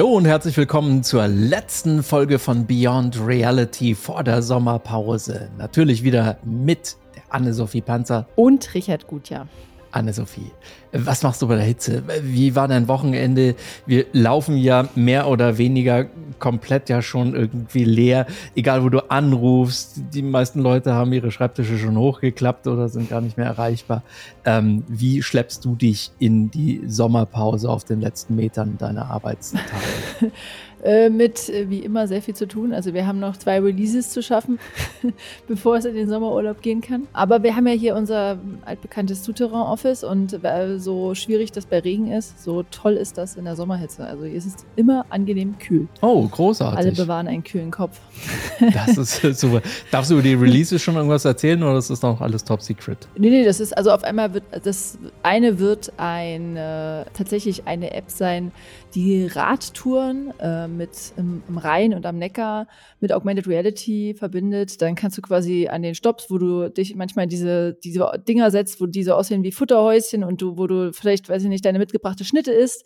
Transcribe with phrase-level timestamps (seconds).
[0.00, 5.50] Hallo und herzlich willkommen zur letzten Folge von Beyond Reality vor der Sommerpause.
[5.58, 9.46] Natürlich wieder mit der Anne-Sophie Panzer und Richard Gutjahr.
[9.92, 10.50] Anne-Sophie,
[10.92, 12.02] was machst du bei der Hitze?
[12.22, 13.54] Wie war dein Wochenende?
[13.86, 16.06] Wir laufen ja mehr oder weniger
[16.38, 18.26] komplett ja schon irgendwie leer.
[18.54, 23.20] Egal, wo du anrufst, die meisten Leute haben ihre Schreibtische schon hochgeklappt oder sind gar
[23.20, 24.02] nicht mehr erreichbar.
[24.44, 29.64] Ähm, wie schleppst du dich in die Sommerpause auf den letzten Metern deiner Arbeitstage?
[30.82, 32.72] Äh, mit äh, wie immer sehr viel zu tun.
[32.72, 34.58] Also wir haben noch zwei Releases zu schaffen,
[35.48, 37.06] bevor es in den Sommerurlaub gehen kann.
[37.12, 42.10] Aber wir haben ja hier unser altbekanntes Souterrain-Office und äh, so schwierig das bei Regen
[42.10, 44.04] ist, so toll ist das in der Sommerhitze.
[44.04, 45.86] Also hier ist es immer angenehm kühl.
[46.00, 46.78] Oh, großartig.
[46.78, 48.00] Alle bewahren einen kühlen Kopf.
[48.72, 49.60] das ist super.
[49.90, 53.06] Darfst du über die Releases schon irgendwas erzählen oder ist das noch alles top secret?
[53.18, 57.92] Nee, nee, das ist, also auf einmal wird, das eine wird ein, äh, tatsächlich eine
[57.92, 58.52] App sein,
[58.94, 62.66] die Radtouren äh, mit im, im, Rhein und am Neckar
[63.00, 64.82] mit Augmented Reality verbindet.
[64.82, 68.80] Dann kannst du quasi an den Stops, wo du dich manchmal diese, diese Dinger setzt,
[68.80, 72.24] wo diese aussehen wie Futterhäuschen und du, wo du vielleicht, weiß ich nicht, deine mitgebrachte
[72.24, 72.84] Schnitte isst,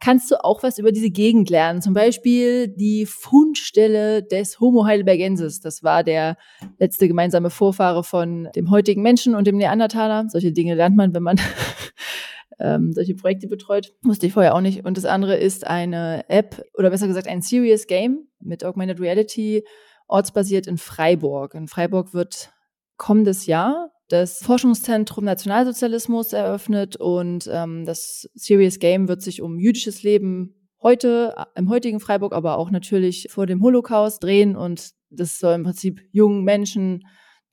[0.00, 1.82] kannst du auch was über diese Gegend lernen.
[1.82, 5.60] Zum Beispiel die Fundstelle des Homo heidelbergensis.
[5.60, 6.36] Das war der
[6.78, 10.26] letzte gemeinsame Vorfahre von dem heutigen Menschen und dem Neandertaler.
[10.28, 11.36] Solche Dinge lernt man, wenn man
[12.58, 13.94] ähm, solche Projekte betreut.
[14.02, 14.84] Wusste ich vorher auch nicht.
[14.84, 19.64] Und das andere ist eine App oder besser gesagt ein Serious Game mit Augmented Reality,
[20.06, 21.54] ortsbasiert in Freiburg.
[21.54, 22.52] In Freiburg wird
[22.96, 30.02] kommendes Jahr das Forschungszentrum Nationalsozialismus eröffnet und ähm, das Serious Game wird sich um jüdisches
[30.02, 35.54] Leben heute, im heutigen Freiburg, aber auch natürlich vor dem Holocaust drehen und das soll
[35.54, 37.04] im Prinzip jungen Menschen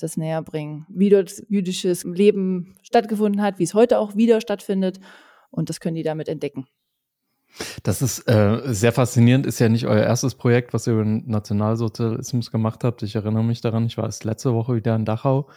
[0.04, 5.00] das näher bringen, wie dort jüdisches Leben stattgefunden hat, wie es heute auch wieder stattfindet.
[5.50, 6.68] Und das können die damit entdecken.
[7.84, 11.30] Das ist äh, sehr faszinierend, ist ja nicht euer erstes Projekt, was ihr über den
[11.30, 13.04] Nationalsozialismus gemacht habt.
[13.04, 15.50] Ich erinnere mich daran, ich war erst letzte Woche wieder in Dachau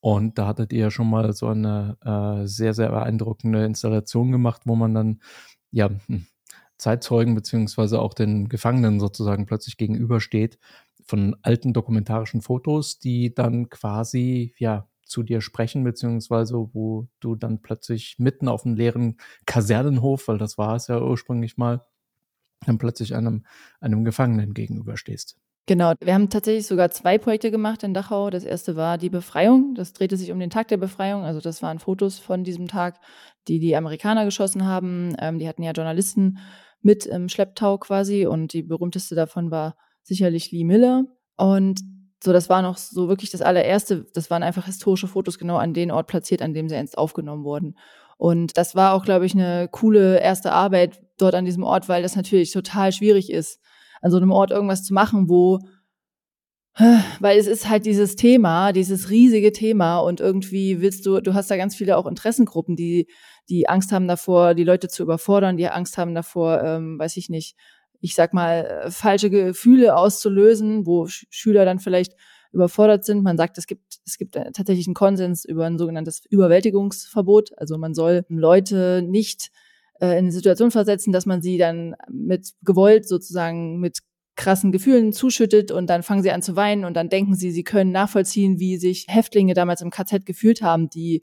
[0.00, 4.62] und da hattet ihr ja schon mal so eine äh, sehr, sehr beeindruckende Installation gemacht,
[4.66, 5.20] wo man dann
[5.70, 6.26] ja hm,
[6.76, 10.58] Zeitzeugen beziehungsweise auch den Gefangenen sozusagen plötzlich gegenübersteht
[11.08, 17.62] von alten dokumentarischen Fotos, die dann quasi, ja, zu dir sprechen, beziehungsweise wo du dann
[17.62, 21.86] plötzlich mitten auf einem leeren Kasernenhof, weil das war es ja ursprünglich mal,
[22.66, 23.46] dann plötzlich einem,
[23.80, 25.36] einem Gefangenen gegenüberstehst.
[25.66, 28.30] Genau, wir haben tatsächlich sogar zwei Projekte gemacht in Dachau.
[28.30, 29.74] Das erste war die Befreiung.
[29.74, 31.24] Das drehte sich um den Tag der Befreiung.
[31.24, 32.98] Also das waren Fotos von diesem Tag,
[33.48, 35.14] die die Amerikaner geschossen haben.
[35.18, 36.38] Ähm, die hatten ja Journalisten
[36.80, 39.76] mit im Schlepptau quasi und die berühmteste davon war
[40.08, 41.04] sicherlich Lee Miller.
[41.36, 41.80] Und
[42.22, 44.06] so, das war noch so wirklich das allererste.
[44.14, 47.44] Das waren einfach historische Fotos genau an den Ort platziert, an dem sie einst aufgenommen
[47.44, 47.76] wurden.
[48.16, 52.02] Und das war auch, glaube ich, eine coole erste Arbeit dort an diesem Ort, weil
[52.02, 53.60] das natürlich total schwierig ist,
[54.02, 55.60] an so einem Ort irgendwas zu machen, wo,
[57.20, 61.50] weil es ist halt dieses Thema, dieses riesige Thema und irgendwie willst du, du hast
[61.50, 63.06] da ganz viele auch Interessengruppen, die,
[63.48, 67.28] die Angst haben davor, die Leute zu überfordern, die Angst haben davor, ähm, weiß ich
[67.28, 67.56] nicht,
[68.00, 72.14] ich sag mal, äh, falsche Gefühle auszulösen, wo Schüler dann vielleicht
[72.52, 73.22] überfordert sind.
[73.22, 77.58] Man sagt, es gibt, es gibt äh, tatsächlich einen Konsens über ein sogenanntes Überwältigungsverbot.
[77.58, 79.50] Also man soll Leute nicht
[80.00, 83.98] äh, in eine Situation versetzen, dass man sie dann mit Gewalt sozusagen mit
[84.36, 87.64] krassen Gefühlen zuschüttet und dann fangen sie an zu weinen und dann denken sie, sie
[87.64, 91.22] können nachvollziehen, wie sich Häftlinge damals im KZ gefühlt haben, die,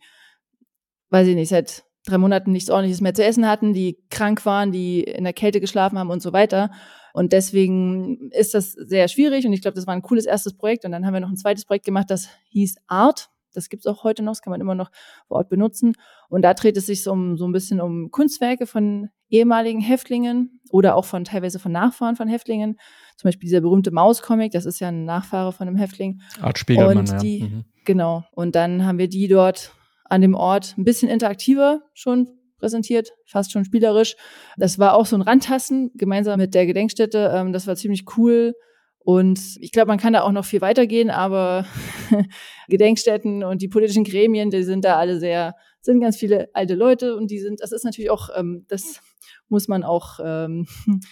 [1.12, 4.72] weiß ich nicht, seit drei Monaten nichts ordentliches mehr zu essen hatten, die krank waren,
[4.72, 6.72] die in der Kälte geschlafen haben und so weiter.
[7.14, 10.86] Und deswegen ist das sehr schwierig und ich glaube, das war ein cooles erstes Projekt.
[10.86, 13.30] Und dann haben wir noch ein zweites Projekt gemacht, das hieß Art.
[13.54, 14.92] Das gibt's auch heute noch, das kann man immer noch
[15.28, 15.94] vor Ort benutzen.
[16.28, 20.96] Und da dreht es sich um, so ein bisschen um Kunstwerke von ehemaligen Häftlingen oder
[20.96, 22.78] auch von teilweise von Nachfahren von Häftlingen.
[23.16, 26.22] Zum Beispiel dieser berühmte Maus-Comic, das ist ja ein Nachfahre von einem Häftling.
[26.42, 27.46] Art Spiegelmann, und die, ja.
[27.48, 27.66] Mhm.
[27.86, 28.26] Genau.
[28.32, 29.74] Und dann haben wir die dort
[30.06, 34.16] an dem Ort ein bisschen interaktiver schon präsentiert, fast schon spielerisch.
[34.58, 37.32] Das war auch so ein Randtasten gemeinsam mit der Gedenkstätte.
[37.34, 38.54] Ähm, das war ziemlich cool.
[39.00, 41.68] Und ich glaube, man kann da auch noch viel weitergehen, aber
[42.70, 47.16] Gedenkstätten und die politischen Gremien, die sind da alle sehr, sind ganz viele alte Leute
[47.16, 49.02] und die sind, das ist natürlich auch, ähm, das
[49.48, 50.66] muss man auch ähm,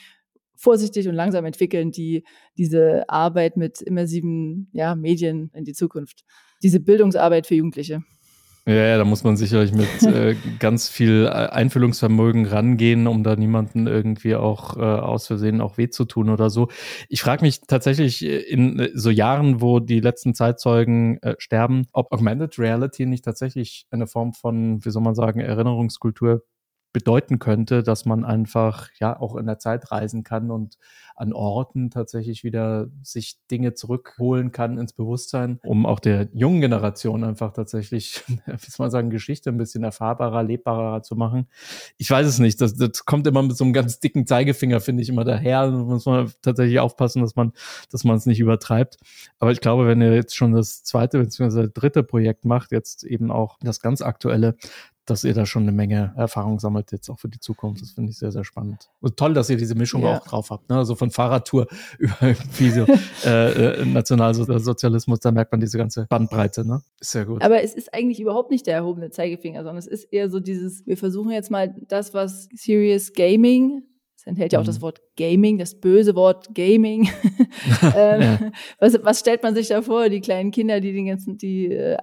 [0.55, 2.23] vorsichtig und langsam entwickeln, die
[2.57, 6.23] diese Arbeit mit immersiven ja, Medien in die Zukunft.
[6.63, 8.01] Diese Bildungsarbeit für Jugendliche.
[8.65, 13.35] Ja, ja, da muss man sicherlich mit äh, ganz viel äh, Einfühlungsvermögen rangehen, um da
[13.35, 16.69] niemanden irgendwie auch äh, aus Versehen auch weh zu tun oder so.
[17.09, 21.87] Ich frage mich tatsächlich äh, in äh, so Jahren, wo die letzten Zeitzeugen äh, sterben,
[21.91, 26.43] ob Augmented Reality nicht tatsächlich eine Form von, wie soll man sagen, Erinnerungskultur
[26.93, 30.77] bedeuten könnte, dass man einfach ja auch in der Zeit reisen kann und
[31.15, 37.23] an Orten tatsächlich wieder sich Dinge zurückholen kann ins Bewusstsein, um auch der jungen Generation
[37.23, 41.47] einfach tatsächlich, wie soll man sagen, Geschichte ein bisschen erfahrbarer, lebbarer zu machen.
[41.97, 42.61] Ich weiß es nicht.
[42.61, 45.67] Das, das kommt immer mit so einem ganz dicken Zeigefinger, finde ich, immer daher.
[45.67, 47.53] Da muss man tatsächlich aufpassen, dass man,
[47.91, 48.97] dass man es nicht übertreibt.
[49.39, 51.69] Aber ich glaube, wenn ihr jetzt schon das zweite bzw.
[51.73, 54.55] dritte Projekt macht, jetzt eben auch das ganz aktuelle,
[55.05, 57.81] dass ihr da schon eine Menge Erfahrung sammelt, jetzt auch für die Zukunft.
[57.81, 58.89] Das finde ich sehr, sehr spannend.
[59.01, 60.17] Und toll, dass ihr diese Mischung ja.
[60.17, 60.69] auch drauf habt.
[60.69, 60.77] Ne?
[60.77, 61.67] Also von Fahrradtour
[61.97, 62.85] über irgendwie so,
[63.25, 66.65] äh, äh, Nationalsozialismus, da merkt man diese ganze Bandbreite.
[66.65, 66.81] Ne?
[66.99, 67.41] Ist sehr gut.
[67.41, 70.85] Aber es ist eigentlich überhaupt nicht der erhobene Zeigefinger, sondern es ist eher so dieses,
[70.87, 73.83] wir versuchen jetzt mal das, was Serious Gaming
[74.23, 74.83] es enthält ja auch das mhm.
[74.83, 77.09] Wort Gaming, das böse Wort Gaming.
[77.95, 78.51] ähm, ja.
[78.79, 80.07] was, was, stellt man sich da vor?
[80.07, 81.97] Die kleinen Kinder, die den ganzen, die äh,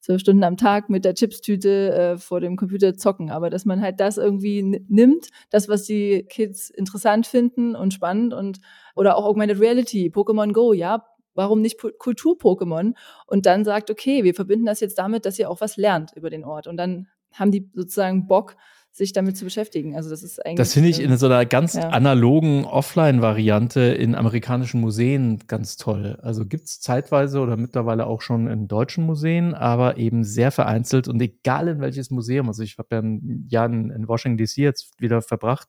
[0.00, 3.30] zwölf Stunden am Tag mit der Chipstüte äh, vor dem Computer zocken.
[3.30, 8.34] Aber dass man halt das irgendwie nimmt, das, was die Kids interessant finden und spannend
[8.34, 8.58] und
[8.96, 12.94] oder auch Augmented Reality, Pokémon Go, ja, warum nicht Kultur-Pokémon?
[13.28, 16.30] Und dann sagt, okay, wir verbinden das jetzt damit, dass ihr auch was lernt über
[16.30, 16.66] den Ort.
[16.66, 18.56] Und dann haben die sozusagen Bock,
[19.00, 19.96] sich damit zu beschäftigen.
[19.96, 20.58] Also das ist eigentlich.
[20.58, 21.88] Das finde ich in so einer ganz ja.
[21.88, 26.18] analogen Offline-Variante in amerikanischen Museen ganz toll.
[26.22, 31.08] Also gibt es zeitweise oder mittlerweile auch schon in deutschen Museen, aber eben sehr vereinzelt
[31.08, 32.48] und egal in welches Museum.
[32.48, 35.68] Also ich habe ja ein Jahr in, in Washington DC jetzt wieder verbracht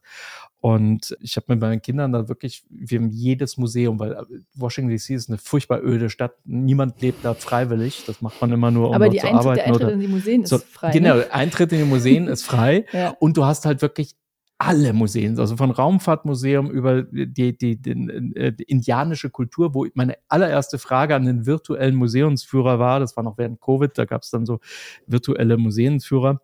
[0.61, 4.23] und ich habe mit meinen Kindern da wirklich, wir haben jedes Museum, weil äh,
[4.53, 6.33] Washington DC ist eine furchtbar öde Stadt.
[6.45, 8.03] Niemand lebt da freiwillig.
[8.05, 9.55] Das macht man immer nur, um Aber die zu Eintritt, arbeiten.
[9.55, 10.91] Der Eintritt oder in die Museen so, ist frei.
[10.91, 11.33] Genau, ne?
[11.33, 12.85] Eintritt in die Museen ist frei.
[12.93, 13.09] ja.
[13.19, 14.15] Und du hast halt wirklich
[14.59, 17.91] alle Museen, also von Raumfahrtmuseum über die, die, die,
[18.35, 23.23] äh, die, indianische Kultur, wo meine allererste Frage an den virtuellen Museumsführer war, das war
[23.23, 24.59] noch während Covid, da gab es dann so
[25.07, 26.39] virtuelle Museumsführer.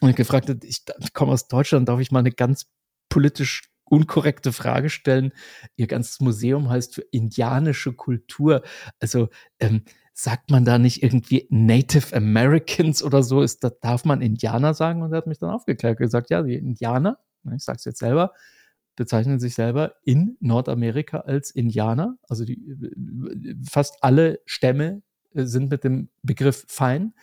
[0.00, 2.66] Und ich gefragt ich komme aus Deutschland, darf ich mal eine ganz
[3.10, 5.32] politisch unkorrekte Frage stellen.
[5.76, 8.62] Ihr ganzes Museum heißt für indianische Kultur.
[9.00, 9.28] Also
[9.58, 9.82] ähm,
[10.14, 13.42] sagt man da nicht irgendwie Native Americans oder so?
[13.42, 15.02] Ist, da darf man Indianer sagen?
[15.02, 17.98] Und er hat mich dann aufgeklärt gesagt, ja, die Indianer, ne, ich sage es jetzt
[17.98, 18.32] selber,
[18.96, 22.16] bezeichnen sich selber in Nordamerika als Indianer.
[22.28, 22.60] Also die,
[23.68, 25.02] fast alle Stämme
[25.34, 27.14] äh, sind mit dem Begriff fein.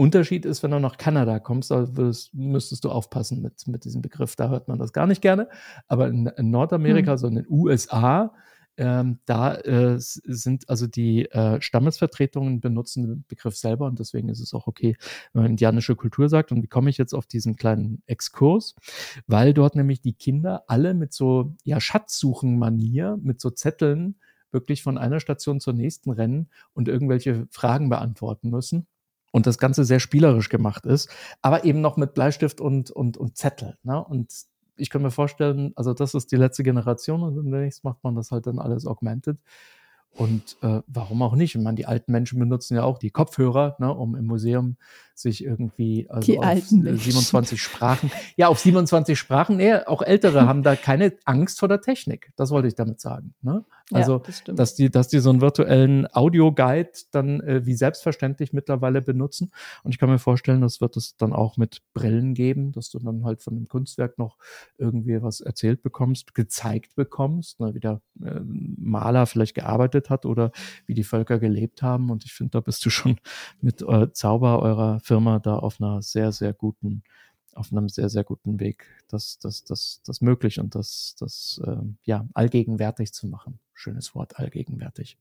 [0.00, 4.00] Unterschied ist, wenn du nach Kanada kommst, da würdest, müsstest du aufpassen mit, mit diesem
[4.00, 4.34] Begriff.
[4.34, 5.46] Da hört man das gar nicht gerne.
[5.88, 7.18] Aber in, in Nordamerika, hm.
[7.18, 8.32] so in den USA,
[8.78, 14.40] ähm, da äh, sind also die äh, Stammesvertretungen benutzen den Begriff selber und deswegen ist
[14.40, 14.96] es auch okay,
[15.34, 16.50] wenn man indianische Kultur sagt.
[16.50, 18.76] Und wie komme ich jetzt auf diesen kleinen Exkurs?
[19.26, 24.18] Weil dort nämlich die Kinder alle mit so ja, Schatzsuchen-Manier, mit so Zetteln
[24.50, 28.86] wirklich von einer Station zur nächsten rennen und irgendwelche Fragen beantworten müssen
[29.30, 31.10] und das Ganze sehr spielerisch gemacht ist,
[31.42, 33.76] aber eben noch mit Bleistift und, und, und Zettel.
[33.82, 34.02] Ne?
[34.02, 34.32] Und
[34.76, 38.30] ich kann mir vorstellen, also das ist die letzte Generation und demnächst macht man das
[38.30, 39.38] halt dann alles augmented.
[40.12, 41.54] Und äh, warum auch nicht?
[41.54, 44.76] Ich meine, die alten Menschen benutzen ja auch die Kopfhörer, ne, um im Museum
[45.20, 48.10] sich irgendwie also die auf 27 Sprachen.
[48.36, 49.56] Ja, auf 27 Sprachen.
[49.56, 52.32] Nee, auch Ältere haben da keine Angst vor der Technik.
[52.36, 53.34] Das wollte ich damit sagen.
[53.42, 53.64] Ne?
[53.92, 58.52] Also, ja, das dass die, dass die so einen virtuellen Audioguide dann äh, wie selbstverständlich
[58.52, 59.50] mittlerweile benutzen.
[59.82, 62.98] Und ich kann mir vorstellen, das wird es dann auch mit Brillen geben, dass du
[62.98, 64.38] dann halt von dem Kunstwerk noch
[64.78, 70.52] irgendwie was erzählt bekommst, gezeigt bekommst, ne, wie der äh, Maler vielleicht gearbeitet hat oder
[70.86, 72.10] wie die Völker gelebt haben.
[72.10, 73.18] Und ich finde, da bist du schon
[73.60, 77.02] mit äh, Zauber eurer Firma da auf einer sehr, sehr guten,
[77.54, 81.76] auf einem sehr, sehr guten Weg, das, das, das, das möglich und das, das äh,
[82.04, 83.58] ja, allgegenwärtig zu machen.
[83.74, 85.18] Schönes Wort, allgegenwärtig.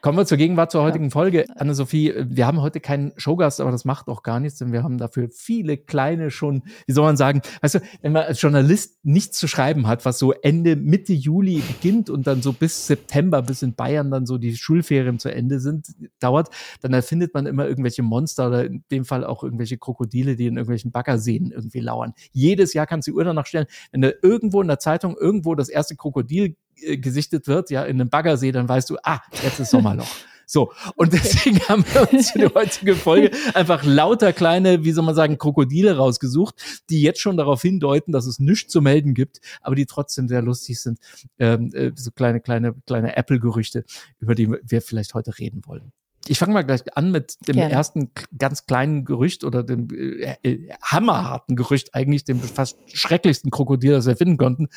[0.00, 1.10] Kommen wir zur Gegenwart zur heutigen ja.
[1.10, 1.44] Folge.
[1.56, 4.96] Anne-Sophie, wir haben heute keinen Showgast, aber das macht auch gar nichts, denn wir haben
[4.96, 9.38] dafür viele kleine schon, wie soll man sagen, weißt du, wenn man als Journalist nichts
[9.38, 13.62] zu schreiben hat, was so Ende, Mitte Juli beginnt und dann so bis September, bis
[13.62, 15.88] in Bayern dann so die Schulferien zu Ende sind,
[16.20, 16.50] dauert,
[16.80, 20.56] dann erfindet man immer irgendwelche Monster oder in dem Fall auch irgendwelche Krokodile, die in
[20.56, 22.14] irgendwelchen Baggerseen irgendwie lauern.
[22.32, 25.56] Jedes Jahr kannst du die Uhr danach stellen, wenn da irgendwo in der Zeitung irgendwo
[25.56, 26.56] das erste Krokodil
[26.98, 30.08] gesichtet wird, ja, in einem Baggersee, dann weißt du, ah, jetzt ist Sommerloch.
[30.50, 35.04] So, und deswegen haben wir uns für die heutige Folge einfach lauter kleine, wie soll
[35.04, 36.54] man sagen, Krokodile rausgesucht,
[36.88, 40.40] die jetzt schon darauf hindeuten, dass es nichts zu melden gibt, aber die trotzdem sehr
[40.40, 41.00] lustig sind.
[41.38, 43.84] Ähm, äh, so kleine, kleine, kleine Apple-Gerüchte,
[44.20, 45.92] über die wir vielleicht heute reden wollen.
[46.28, 47.72] Ich fange mal gleich an mit dem Gerne.
[47.72, 53.92] ersten ganz kleinen Gerücht oder dem äh, äh, hammerharten Gerücht, eigentlich dem fast schrecklichsten Krokodil,
[53.92, 54.68] das wir finden konnten.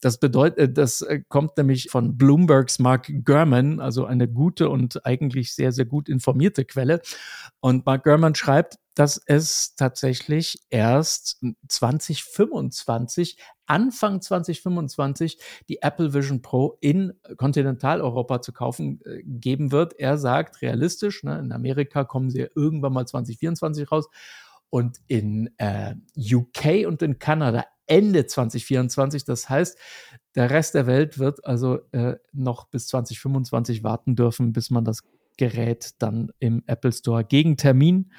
[0.00, 5.04] Das bedeutet, äh, das äh, kommt nämlich von Bloombergs Mark Gurman, also eine gute und
[5.04, 7.00] eigentlich sehr, sehr gut informierte Quelle.
[7.60, 13.36] Und Mark Gurman schreibt, dass es tatsächlich erst 2025,
[13.70, 19.92] Anfang 2025, die Apple Vision Pro in Kontinentaleuropa zu kaufen äh, geben wird.
[19.96, 24.08] Er sagt realistisch, ne, in Amerika kommen sie irgendwann mal 2024 raus
[24.70, 29.24] und in äh, UK und in Kanada Ende 2024.
[29.24, 29.78] Das heißt,
[30.34, 35.04] der Rest der Welt wird also äh, noch bis 2025 warten dürfen, bis man das
[35.36, 38.10] Gerät dann im Apple Store gegen Termin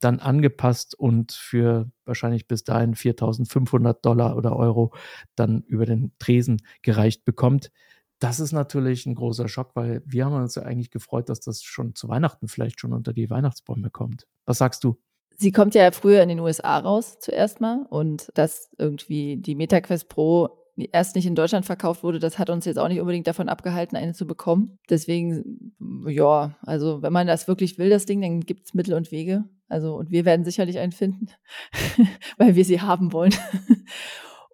[0.00, 4.92] dann angepasst und für wahrscheinlich bis dahin 4.500 Dollar oder Euro
[5.36, 7.70] dann über den Tresen gereicht bekommt.
[8.18, 11.62] Das ist natürlich ein großer Schock, weil wir haben uns ja eigentlich gefreut, dass das
[11.62, 14.26] schon zu Weihnachten vielleicht schon unter die Weihnachtsbäume kommt.
[14.44, 15.00] Was sagst du?
[15.38, 20.08] Sie kommt ja früher in den USA raus zuerst mal und dass irgendwie die MetaQuest
[20.10, 20.60] Pro
[20.92, 23.96] erst nicht in Deutschland verkauft wurde, das hat uns jetzt auch nicht unbedingt davon abgehalten,
[23.96, 24.78] eine zu bekommen.
[24.88, 25.74] Deswegen,
[26.06, 29.44] ja, also wenn man das wirklich will, das Ding, dann gibt es Mittel und Wege.
[29.70, 31.28] Also, und wir werden sicherlich einen finden,
[32.38, 33.34] weil wir sie haben wollen.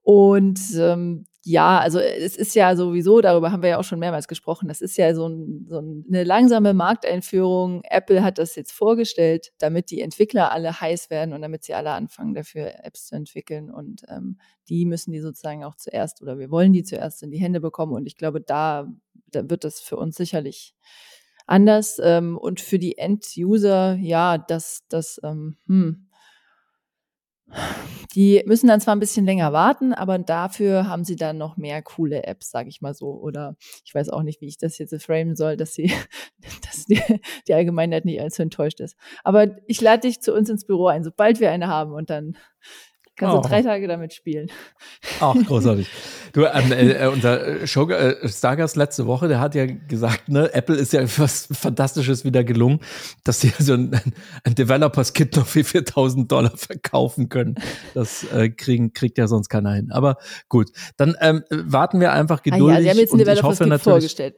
[0.02, 4.26] und ähm, ja, also es ist ja sowieso, darüber haben wir ja auch schon mehrmals
[4.26, 7.82] gesprochen, das ist ja so, ein, so eine langsame Markteinführung.
[7.84, 11.92] Apple hat das jetzt vorgestellt, damit die Entwickler alle heiß werden und damit sie alle
[11.92, 13.70] anfangen, dafür Apps zu entwickeln.
[13.70, 17.38] Und ähm, die müssen die sozusagen auch zuerst oder wir wollen die zuerst in die
[17.38, 17.92] Hände bekommen.
[17.92, 18.88] Und ich glaube, da,
[19.30, 20.74] da wird das für uns sicherlich
[21.46, 22.00] anders.
[22.02, 26.06] Ähm, und für die End-User, ja, das, das, ähm, hm,
[28.14, 31.82] die müssen dann zwar ein bisschen länger warten, aber dafür haben sie dann noch mehr
[31.82, 33.10] coole Apps, sage ich mal so.
[33.10, 35.92] Oder ich weiß auch nicht, wie ich das jetzt framen soll, dass sie,
[36.64, 37.00] dass die,
[37.46, 38.96] die Allgemeinheit nicht allzu enttäuscht ist.
[39.22, 42.36] Aber ich lade dich zu uns ins Büro ein, sobald wir eine haben und dann
[43.16, 43.40] Kannst du oh.
[43.40, 44.50] drei Tage damit spielen.
[45.20, 45.88] Ach, großartig.
[46.34, 50.52] Du, ähm, äh, äh unser Show, äh, Stargast letzte Woche, der hat ja gesagt, ne,
[50.52, 52.80] Apple ist ja was Fantastisches wieder gelungen,
[53.24, 53.98] dass sie so ein,
[54.44, 57.54] ein Developers-Kit noch für 4000 Dollar verkaufen können.
[57.94, 59.90] Das äh, kriegen, kriegt ja sonst keiner hin.
[59.92, 60.18] Aber
[60.50, 62.68] gut, dann ähm, warten wir einfach geduldig.
[62.68, 64.34] Ah ja, sie haben jetzt ein Developers-Kit vorgestellt.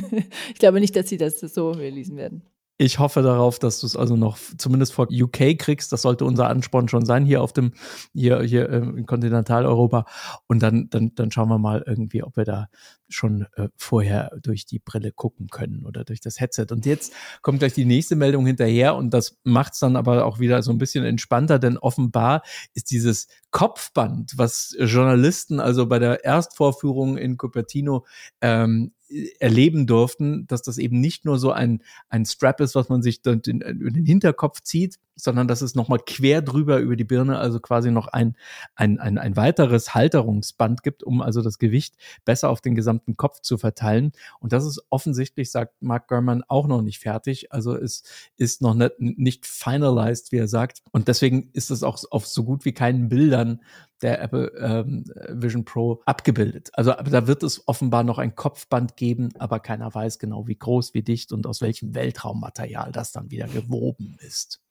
[0.48, 2.42] ich glaube nicht, dass sie das so releasen werden.
[2.76, 5.92] Ich hoffe darauf, dass du es also noch zumindest vor UK kriegst.
[5.92, 7.72] Das sollte unser Ansporn schon sein hier auf dem,
[8.12, 10.06] hier, hier ähm, in Kontinentaleuropa.
[10.48, 12.68] Und dann, dann, dann schauen wir mal irgendwie, ob wir da
[13.08, 16.66] schon äh, vorher durch die Brille gucken können oder durch das Headset.
[16.70, 20.38] Und jetzt kommt gleich die nächste Meldung hinterher und das macht es dann aber auch
[20.38, 22.42] wieder so ein bisschen entspannter, denn offenbar
[22.74, 28.04] ist dieses Kopfband, was Journalisten also bei der Erstvorführung in Cupertino
[28.40, 28.92] ähm,
[29.38, 33.22] erleben durften, dass das eben nicht nur so ein, ein Strap ist, was man sich
[33.22, 37.38] dann in, in den Hinterkopf zieht, sondern dass es nochmal quer drüber über die Birne,
[37.38, 38.36] also quasi noch ein,
[38.74, 43.40] ein, ein, ein weiteres Halterungsband gibt, um also das Gewicht besser auf den gesamten Kopf
[43.40, 44.12] zu verteilen.
[44.40, 47.52] Und das ist offensichtlich, sagt Mark Gurman, auch noch nicht fertig.
[47.52, 48.02] Also es
[48.36, 50.82] ist noch nicht, nicht finalized, wie er sagt.
[50.90, 53.60] Und deswegen ist es auch auf so gut wie keinen Bildern
[54.02, 56.70] der Apple ähm, Vision Pro abgebildet.
[56.74, 60.94] Also da wird es offenbar noch ein Kopfband geben, aber keiner weiß genau, wie groß,
[60.94, 64.63] wie dicht und aus welchem Weltraummaterial das dann wieder gewoben ist.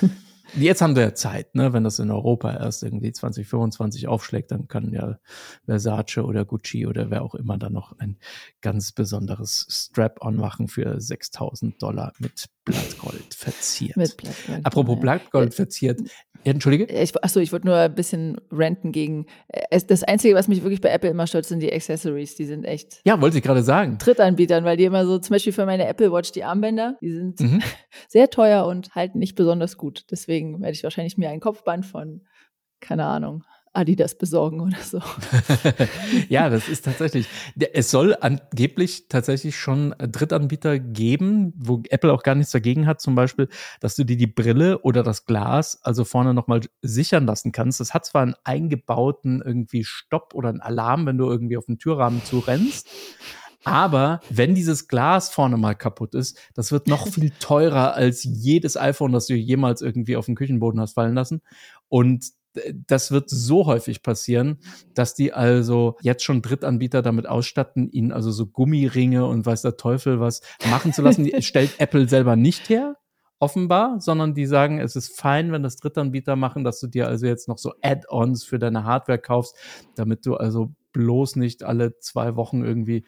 [0.54, 1.72] Jetzt haben wir Zeit, ne?
[1.72, 5.18] Wenn das in Europa erst irgendwie 2025 aufschlägt, dann kann ja
[5.64, 8.18] Versace oder Gucci oder wer auch immer dann noch ein
[8.60, 13.96] ganz besonderes Strap-on machen für 6000 Dollar mit Blattgold verziert.
[13.96, 14.66] Mit Blattgold.
[14.66, 16.00] Apropos Blattgold verziert.
[16.44, 16.86] Entschuldige?
[16.86, 19.26] Ich, achso, ich wollte nur ein bisschen renten gegen.
[19.48, 22.34] Äh, das Einzige, was mich wirklich bei Apple immer stört, sind die Accessories.
[22.34, 23.00] Die sind echt.
[23.04, 23.98] Ja, wollte ich gerade sagen.
[23.98, 27.40] Drittanbietern, weil die immer so, zum Beispiel für meine Apple Watch, die Armbänder, die sind
[27.40, 27.62] mhm.
[28.08, 30.06] sehr teuer und halten nicht besonders gut.
[30.10, 32.22] Deswegen werde ich wahrscheinlich mir ein Kopfband von,
[32.80, 35.00] keine Ahnung, Adidas besorgen oder so.
[36.28, 37.26] ja, das ist tatsächlich.
[37.72, 43.14] Es soll angeblich tatsächlich schon Drittanbieter geben, wo Apple auch gar nichts dagegen hat, zum
[43.14, 43.48] Beispiel,
[43.80, 47.80] dass du dir die Brille oder das Glas also vorne nochmal sichern lassen kannst.
[47.80, 51.78] Das hat zwar einen eingebauten irgendwie Stopp oder einen Alarm, wenn du irgendwie auf den
[51.78, 52.88] Türrahmen zurennst.
[53.64, 58.76] Aber wenn dieses Glas vorne mal kaputt ist, das wird noch viel teurer als jedes
[58.76, 61.42] iPhone, das du jemals irgendwie auf den Küchenboden hast fallen lassen.
[61.88, 62.32] Und
[62.86, 64.58] das wird so häufig passieren,
[64.94, 69.76] dass die also jetzt schon Drittanbieter damit ausstatten, ihnen also so Gummiringe und weiß der
[69.76, 71.24] Teufel was machen zu lassen.
[71.24, 72.96] Die stellt Apple selber nicht her,
[73.42, 77.26] offenbar, sondern die sagen, es ist fein, wenn das Drittanbieter machen, dass du dir also
[77.26, 79.56] jetzt noch so Add-ons für deine Hardware kaufst,
[79.96, 83.04] damit du also bloß nicht alle zwei Wochen irgendwie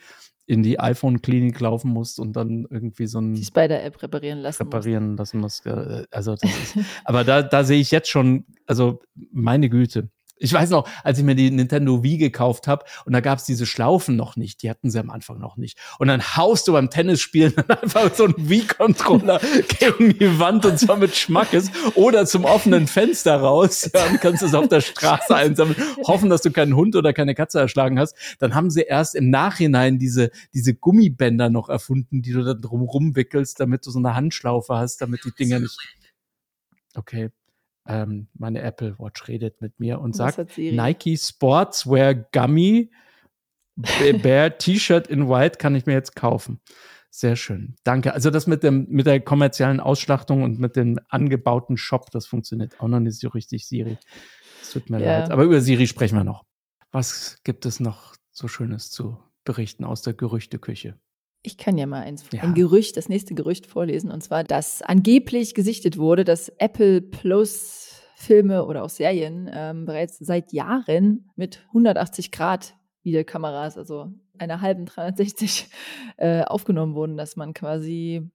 [0.46, 5.14] in die iPhone-Klinik laufen musst und dann irgendwie so ein die Spider-App reparieren lassen reparieren
[5.14, 5.34] musst.
[5.34, 5.66] lassen musst.
[6.10, 9.00] Also das ist, aber da, da sehe ich jetzt schon, also
[9.32, 13.20] meine Güte, ich weiß noch, als ich mir die Nintendo Wii gekauft habe und da
[13.20, 15.78] gab es diese Schlaufen noch nicht, die hatten sie am Anfang noch nicht.
[15.98, 19.40] Und dann haust du beim Tennisspielen einfach so einen Wii-Controller
[19.78, 23.90] gegen die Wand und zwar mit Schmackes oder zum offenen Fenster raus.
[23.94, 25.76] Ja, und kannst es auf der Straße einsammeln,
[26.06, 28.16] hoffen, dass du keinen Hund oder keine Katze erschlagen hast.
[28.38, 32.82] Dann haben sie erst im Nachhinein diese, diese Gummibänder noch erfunden, die du da drum
[32.82, 35.78] rumwickelst, damit du so eine Handschlaufe hast, damit die Dinger nicht.
[36.96, 37.30] Okay,
[37.86, 42.90] ähm, meine Apple Watch redet mit mir und Was sagt Nike Sportswear Gummy
[44.22, 46.60] Bear T-Shirt in White kann ich mir jetzt kaufen.
[47.10, 47.76] Sehr schön.
[47.84, 48.12] Danke.
[48.12, 52.80] Also das mit dem mit der kommerziellen Ausschlachtung und mit dem angebauten Shop, das funktioniert
[52.80, 53.98] auch noch nicht so richtig, Siri.
[54.60, 55.20] Es tut mir ja.
[55.20, 55.30] leid.
[55.30, 56.44] Aber über Siri sprechen wir noch.
[56.90, 60.98] Was gibt es noch so Schönes zu berichten aus der Gerüchteküche?
[61.46, 62.42] Ich kann ja mal eins, ja.
[62.42, 68.02] ein Gerücht, das nächste Gerücht vorlesen, und zwar, dass angeblich gesichtet wurde, dass Apple Plus
[68.16, 74.86] Filme oder auch Serien ähm, bereits seit Jahren mit 180 Grad Videokameras, also einer halben
[74.86, 75.68] 360,
[76.16, 78.30] äh, aufgenommen wurden, dass man quasi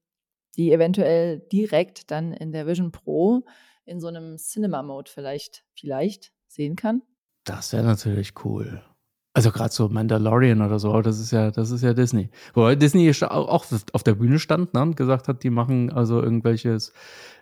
[0.55, 3.43] die eventuell direkt dann in der Vision Pro
[3.85, 7.01] in so einem Cinema-Mode vielleicht, vielleicht sehen kann.
[7.43, 8.83] Das wäre natürlich cool.
[9.33, 12.29] Also gerade so Mandalorian oder so, das ist ja, das ist ja Disney.
[12.55, 16.93] Wobei Disney auch auf der Bühne stand ne, und gesagt hat, die machen also irgendwelches,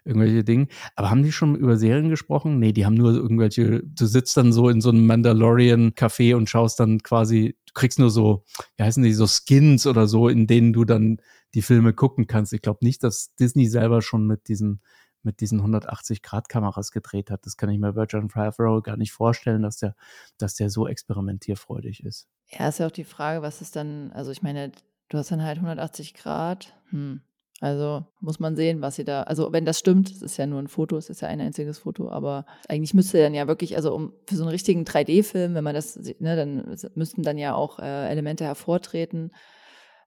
[0.04, 0.68] irgendwelche Dinge.
[0.96, 2.60] Aber haben die schon über Serien gesprochen?
[2.60, 6.82] Nee, die haben nur irgendwelche, du sitzt dann so in so einem Mandalorian-Café und schaust
[6.82, 8.44] dann quasi, du kriegst nur so,
[8.76, 11.20] wie heißen die, so Skins oder so, in denen du dann
[11.54, 12.52] die Filme gucken kannst.
[12.52, 14.82] Ich glaube nicht, dass Disney selber schon mit diesen
[15.24, 17.46] mit diesen 180-Grad-Kameras gedreht hat.
[17.46, 19.96] Das kann ich mir Virgin Favreau gar nicht vorstellen, dass der,
[20.38, 22.28] dass der so experimentierfreudig ist.
[22.48, 24.72] Ja, ist ja auch die Frage, was ist dann, also ich meine,
[25.10, 26.76] du hast dann halt 180 Grad.
[26.90, 27.22] Hm.
[27.60, 30.60] Also muss man sehen, was sie da, also wenn das stimmt, es ist ja nur
[30.60, 33.96] ein Foto, es ist ja ein einziges Foto, aber eigentlich müsste dann ja wirklich, also
[33.96, 37.80] um für so einen richtigen 3D-Film, wenn man das, ne, dann müssten dann ja auch
[37.80, 39.32] äh, Elemente hervortreten,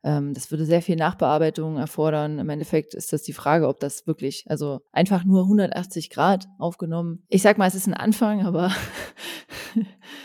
[0.03, 2.39] das würde sehr viel Nachbearbeitung erfordern.
[2.39, 7.23] Im Endeffekt ist das die Frage, ob das wirklich, also einfach nur 180 Grad aufgenommen.
[7.29, 8.73] Ich sag mal, es ist ein Anfang, aber.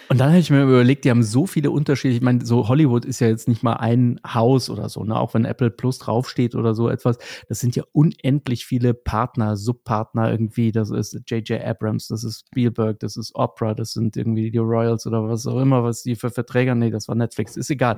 [0.10, 2.16] Und dann habe ich mir überlegt, die haben so viele Unterschiede.
[2.16, 5.20] Ich meine, so Hollywood ist ja jetzt nicht mal ein Haus oder so, ne?
[5.20, 7.18] Auch wenn Apple Plus draufsteht oder so etwas.
[7.50, 10.72] Das sind ja unendlich viele Partner, Subpartner irgendwie.
[10.72, 11.62] Das ist J.J.
[11.62, 15.60] Abrams, das ist Spielberg, das ist Opera, das sind irgendwie die Royals oder was auch
[15.60, 17.98] immer, was die für Verträge, nee, das war Netflix, ist egal.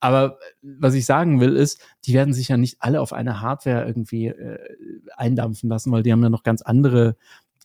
[0.00, 3.86] Aber was ich sagen will, ist, die werden sich ja nicht alle auf eine Hardware
[3.86, 4.58] irgendwie äh,
[5.16, 7.16] eindampfen lassen, weil die haben ja noch ganz andere,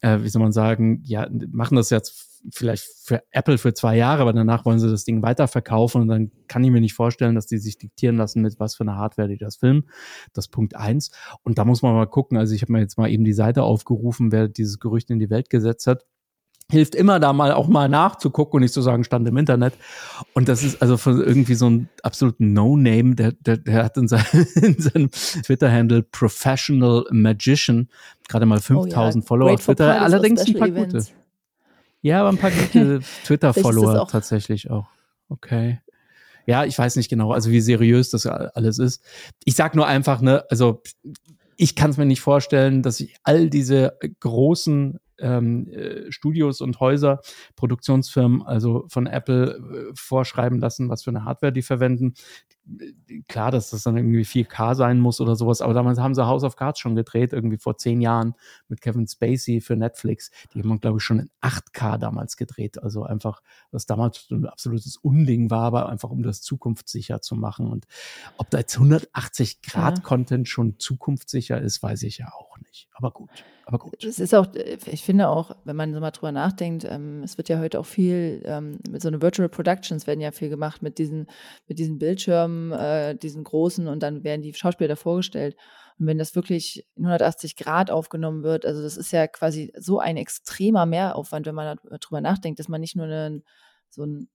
[0.02, 4.22] äh, wie soll man sagen, ja, machen das jetzt vielleicht für Apple für zwei Jahre,
[4.24, 7.46] aber danach wollen sie das Ding weiterverkaufen und dann kann ich mir nicht vorstellen, dass
[7.46, 9.90] die sich diktieren lassen, mit was für einer Hardware die das filmen.
[10.34, 11.12] Das Punkt eins.
[11.44, 12.38] Und da muss man mal gucken.
[12.38, 15.30] Also ich habe mir jetzt mal eben die Seite aufgerufen, wer dieses Gerücht in die
[15.30, 16.06] Welt gesetzt hat
[16.72, 19.74] hilft immer da mal auch mal nachzugucken und nicht zu sagen, stand im Internet.
[20.34, 24.08] Und das ist also von irgendwie so ein absoluten No-Name, der, der, der hat in,
[24.08, 27.90] sein, in seinem Twitter-Handle Professional Magician
[28.28, 30.02] gerade mal 5000 oh ja, Follower auf Twitter.
[30.02, 30.94] Allerdings ein paar events.
[30.94, 31.22] gute.
[32.02, 34.88] Ja, aber ein paar gute Twitter-Follower tatsächlich auch.
[35.30, 35.80] Okay.
[36.46, 39.04] Ja, ich weiß nicht genau, also wie seriös das alles ist.
[39.44, 40.82] Ich sag nur einfach, ne, also
[41.56, 46.80] ich kann es mir nicht vorstellen, dass ich all diese großen ähm, äh, Studios und
[46.80, 47.22] Häuser,
[47.56, 52.14] Produktionsfirmen, also von Apple äh, vorschreiben lassen, was für eine Hardware die verwenden.
[53.28, 56.44] Klar, dass das dann irgendwie 4K sein muss oder sowas, aber damals haben sie House
[56.44, 58.36] of Cards schon gedreht, irgendwie vor zehn Jahren
[58.68, 60.32] mit Kevin Spacey für Netflix.
[60.54, 62.82] Die haben, glaube ich, schon in 8K damals gedreht.
[62.82, 67.68] Also einfach, was damals ein absolutes Unding war, aber einfach um das zukunftssicher zu machen.
[67.68, 67.86] Und
[68.38, 72.88] ob da jetzt 180 Grad Content schon zukunftssicher ist, weiß ich ja auch nicht.
[72.94, 73.30] Aber gut
[73.72, 74.04] aber gut.
[74.04, 77.48] Es ist auch, ich finde auch, wenn man so mal drüber nachdenkt, ähm, es wird
[77.50, 80.98] ja heute auch viel, ähm, mit so einer Virtual Productions werden ja viel gemacht mit
[80.98, 81.28] diesen,
[81.68, 85.56] mit diesen Bildschirmen, äh, diesen großen und dann werden die Schauspieler vorgestellt.
[86.00, 90.00] Und wenn das wirklich in 180 Grad aufgenommen wird, also das ist ja quasi so
[90.00, 93.44] ein extremer Mehraufwand, wenn man darüber nachdenkt, dass man nicht nur einen,
[93.90, 94.30] so ein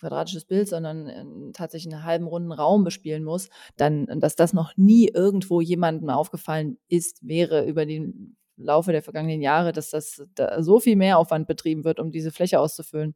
[0.00, 4.76] quadratisches Bild, sondern äh, tatsächlich einen halben runden Raum bespielen muss, dann, dass das noch
[4.76, 10.62] nie irgendwo jemandem aufgefallen ist, wäre über den Laufe der vergangenen Jahre, dass das da
[10.62, 13.14] so viel mehr Aufwand betrieben wird, um diese Fläche auszufüllen.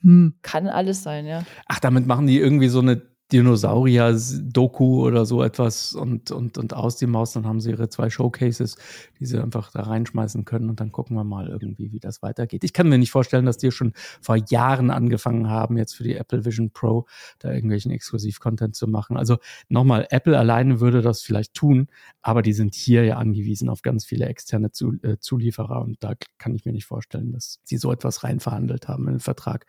[0.00, 1.44] Hm, kann alles sein, ja.
[1.66, 3.02] Ach, damit machen die irgendwie so eine
[3.32, 8.08] Dinosaurier-Doku oder so etwas und, und, und aus die Maus, dann haben sie ihre zwei
[8.08, 8.76] Showcases,
[9.20, 12.64] die sie einfach da reinschmeißen können und dann gucken wir mal irgendwie, wie das weitergeht.
[12.64, 16.16] Ich kann mir nicht vorstellen, dass die schon vor Jahren angefangen haben, jetzt für die
[16.16, 17.06] Apple Vision Pro
[17.38, 19.18] da irgendwelchen Exklusiv-Content zu machen.
[19.18, 19.36] Also
[19.68, 21.88] nochmal, Apple alleine würde das vielleicht tun,
[22.22, 24.70] aber die sind hier ja angewiesen auf ganz viele externe
[25.02, 28.88] äh, Zulieferer und da kann ich mir nicht vorstellen, dass sie so etwas rein verhandelt
[28.88, 29.66] haben in den Vertrag.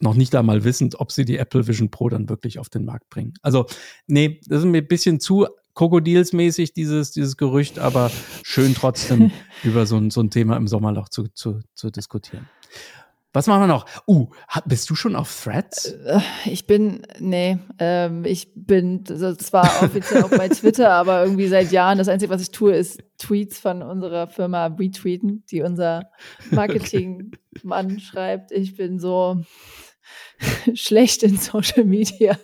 [0.00, 2.99] Noch nicht einmal wissend, ob sie die Apple Vision Pro dann wirklich auf den Markt
[3.00, 3.34] Markt bringen.
[3.42, 3.66] Also,
[4.06, 8.10] nee, das ist mir ein bisschen zu Krokodilsmäßig, dieses, dieses Gerücht, aber
[8.42, 9.30] schön trotzdem
[9.64, 12.48] über so ein, so ein Thema im Sommerloch zu, zu, zu diskutieren.
[13.32, 13.86] Was machen wir noch?
[14.08, 14.28] Uh,
[14.66, 15.92] bist du schon auf Threads?
[16.04, 21.70] Äh, ich bin, nee, ähm, ich bin zwar offiziell auch bei Twitter, aber irgendwie seit
[21.70, 26.10] Jahren das Einzige, was ich tue, ist Tweets von unserer Firma retweeten, die unser
[26.50, 28.50] Marketingmann schreibt.
[28.50, 29.44] Ich bin so,
[30.74, 32.38] schlecht in Social Media.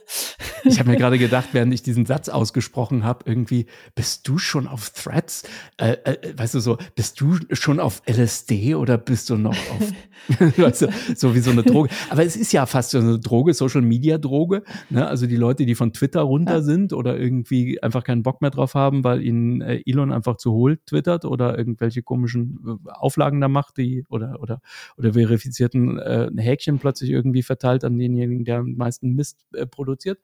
[0.64, 4.66] Ich habe mir gerade gedacht, während ich diesen Satz ausgesprochen habe, irgendwie, bist du schon
[4.66, 5.44] auf Threads?
[5.76, 10.56] Äh, äh, weißt du so, bist du schon auf LSD oder bist du noch auf,
[10.58, 11.88] weißt du, so wie so eine Droge?
[12.10, 14.62] Aber es ist ja fast so eine Droge, Social Media Droge.
[14.90, 15.06] Ne?
[15.06, 16.62] Also die Leute, die von Twitter runter ja.
[16.62, 20.52] sind oder irgendwie einfach keinen Bock mehr drauf haben, weil ihnen äh, Elon einfach zu
[20.52, 24.60] hohl twittert oder irgendwelche komischen äh, Auflagen da macht, die oder oder
[24.96, 30.18] oder verifizierten äh, Häkchen plötzlich irgendwie verteilt an denjenigen, der am meisten Mist äh, produziert.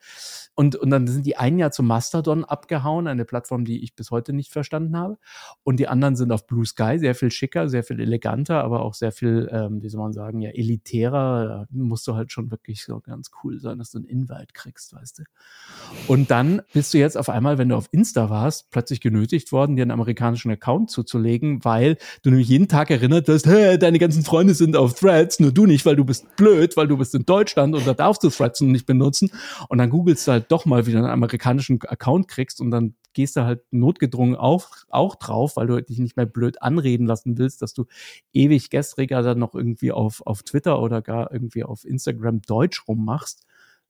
[0.54, 4.10] Und, und dann sind die einen ja zu Mastodon abgehauen, eine Plattform, die ich bis
[4.10, 5.18] heute nicht verstanden habe.
[5.62, 8.94] Und die anderen sind auf Blue Sky, sehr viel schicker, sehr viel eleganter, aber auch
[8.94, 11.46] sehr viel, ähm, wie soll man sagen, ja, elitärer.
[11.48, 14.94] Da musst du halt schon wirklich so ganz cool sein, dass du einen Invite kriegst,
[14.94, 15.22] weißt du.
[16.08, 19.76] Und dann bist du jetzt auf einmal, wenn du auf Insta warst, plötzlich genötigt worden,
[19.76, 24.24] dir einen amerikanischen Account zuzulegen, weil du nämlich jeden Tag erinnert hast, hey, deine ganzen
[24.24, 27.24] Freunde sind auf Threads, nur du nicht, weil du bist blöd, weil du bist in
[27.24, 29.30] Deutschland Deutschland und da darfst du Threads nicht benutzen.
[29.68, 32.94] Und dann googelst du halt doch mal, wie du einen amerikanischen Account kriegst und dann
[33.12, 37.36] gehst du halt notgedrungen auch, auch drauf, weil du dich nicht mehr blöd anreden lassen
[37.36, 37.84] willst, dass du
[38.32, 43.44] ewig gestriger dann noch irgendwie auf, auf Twitter oder gar irgendwie auf Instagram Deutsch rummachst.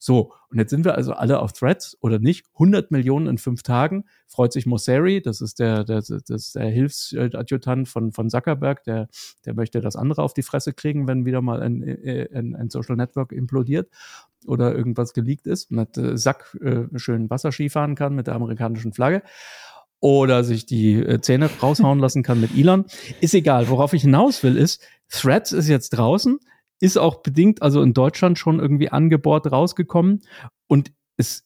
[0.05, 2.47] So, und jetzt sind wir also alle auf Threads oder nicht.
[2.55, 4.05] 100 Millionen in fünf Tagen.
[4.27, 9.07] Freut sich Mosseri, das ist der, der, ist der Hilfsadjutant von, von Zuckerberg, der,
[9.47, 12.97] der möchte das andere auf die Fresse kriegen, wenn wieder mal ein, ein, ein Social
[12.97, 13.91] Network implodiert
[14.45, 18.35] oder irgendwas geleakt ist und hat äh, Sack äh, schön Wasserski fahren kann mit der
[18.35, 19.23] amerikanischen Flagge
[20.01, 22.87] oder sich die äh, Zähne raushauen lassen kann mit Elon.
[23.21, 23.69] Ist egal.
[23.69, 26.41] Worauf ich hinaus will, ist, Threads ist jetzt draußen
[26.83, 30.23] ist auch bedingt, also in Deutschland schon irgendwie angebohrt rausgekommen
[30.67, 31.45] und es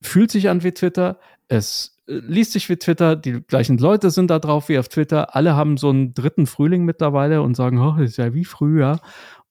[0.00, 4.30] fühlt sich an wie Twitter, es äh, liest sich wie Twitter, die gleichen Leute sind
[4.30, 7.96] da drauf wie auf Twitter, alle haben so einen dritten Frühling mittlerweile und sagen, oh,
[7.98, 8.98] das ist ja wie früher.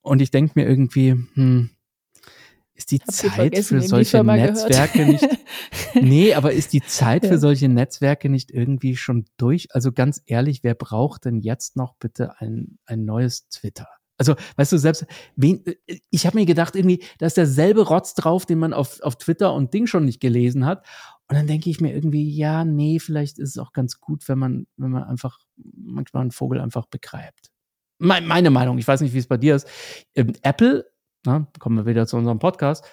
[0.01, 1.69] Und ich denke mir irgendwie, hm,
[2.73, 5.27] ist die Zeit für solche Netzwerke nicht.
[5.93, 7.29] nee, aber ist die Zeit ja.
[7.29, 9.67] für solche Netzwerke nicht irgendwie schon durch?
[9.75, 13.87] Also ganz ehrlich, wer braucht denn jetzt noch bitte ein, ein neues Twitter?
[14.17, 18.13] Also, weißt du, selbst, wen, äh, ich habe mir gedacht, irgendwie, da ist derselbe Rotz
[18.13, 20.85] drauf, den man auf, auf Twitter und Ding schon nicht gelesen hat.
[21.29, 24.39] Und dann denke ich mir irgendwie, ja, nee, vielleicht ist es auch ganz gut, wenn
[24.39, 27.51] man, wenn man einfach manchmal einen Vogel einfach begreift.
[27.99, 29.67] Meine Meinung, ich weiß nicht, wie es bei dir ist.
[30.15, 30.85] Ähm, Apple,
[31.25, 32.85] na, kommen wir wieder zu unserem Podcast,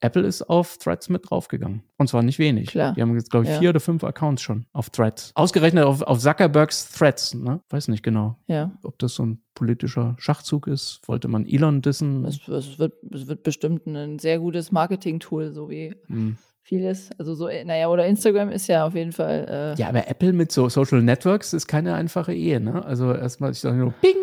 [0.00, 1.82] Apple ist auf Threads mit draufgegangen.
[1.98, 2.70] Und zwar nicht wenig.
[2.70, 2.94] Klar.
[2.94, 3.58] Die haben jetzt, glaube ich, ja.
[3.58, 5.32] vier oder fünf Accounts schon auf Threads.
[5.34, 7.60] Ausgerechnet auf, auf Zuckerbergs Threads, ne?
[7.68, 8.36] Weiß nicht genau.
[8.46, 8.72] Ja.
[8.82, 11.00] Ob das so ein politischer Schachzug ist.
[11.06, 12.24] Wollte man Elon dissen?
[12.24, 15.94] Es, es wird, es wird bestimmt ein sehr gutes Marketing-Tool, so wie.
[16.06, 17.10] Hm vieles.
[17.18, 19.74] Also so, naja, oder Instagram ist ja auf jeden Fall.
[19.76, 22.84] Äh ja, aber Apple mit so Social Networks ist keine einfache Ehe, ne?
[22.84, 24.14] Also erstmal, ich sage nur, Ping,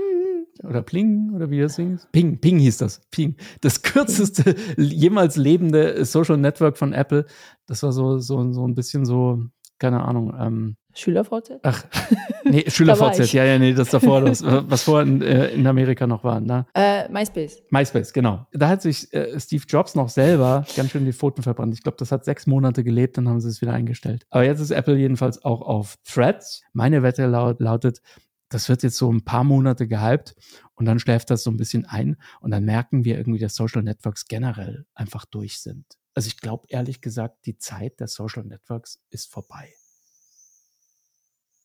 [0.64, 3.02] oder Pling oder wie das Ding Ping, Ping hieß das.
[3.12, 3.36] Ping.
[3.62, 7.26] Das kürzeste jemals lebende Social Network von Apple.
[7.66, 9.44] Das war so, so, so ein bisschen so,
[9.80, 10.34] keine Ahnung.
[10.40, 11.60] Ähm, SchülerVZ?
[11.62, 11.86] Ach,
[12.44, 16.24] nee, SchülerVZ, ja, ja, nee, das davor, das, was vorher in, äh, in Amerika noch
[16.24, 16.40] war.
[16.40, 16.66] Ne?
[16.74, 17.62] Äh, MySpace.
[17.70, 18.48] MySpace, genau.
[18.52, 21.76] Da hat sich äh, Steve Jobs noch selber ganz schön die Pfoten verbrannt.
[21.76, 24.26] Ich glaube, das hat sechs Monate gelebt, dann haben sie es wieder eingestellt.
[24.32, 26.64] Aber jetzt ist Apple jedenfalls auch auf Threads.
[26.74, 28.02] Meine Wette laut, lautet,
[28.50, 30.36] das wird jetzt so ein paar Monate gehypt
[30.76, 33.84] und dann schläft das so ein bisschen ein und dann merken wir irgendwie, dass Social
[33.84, 35.86] Networks generell einfach durch sind.
[36.14, 39.74] Also ich glaube ehrlich gesagt, die Zeit der Social Networks ist vorbei.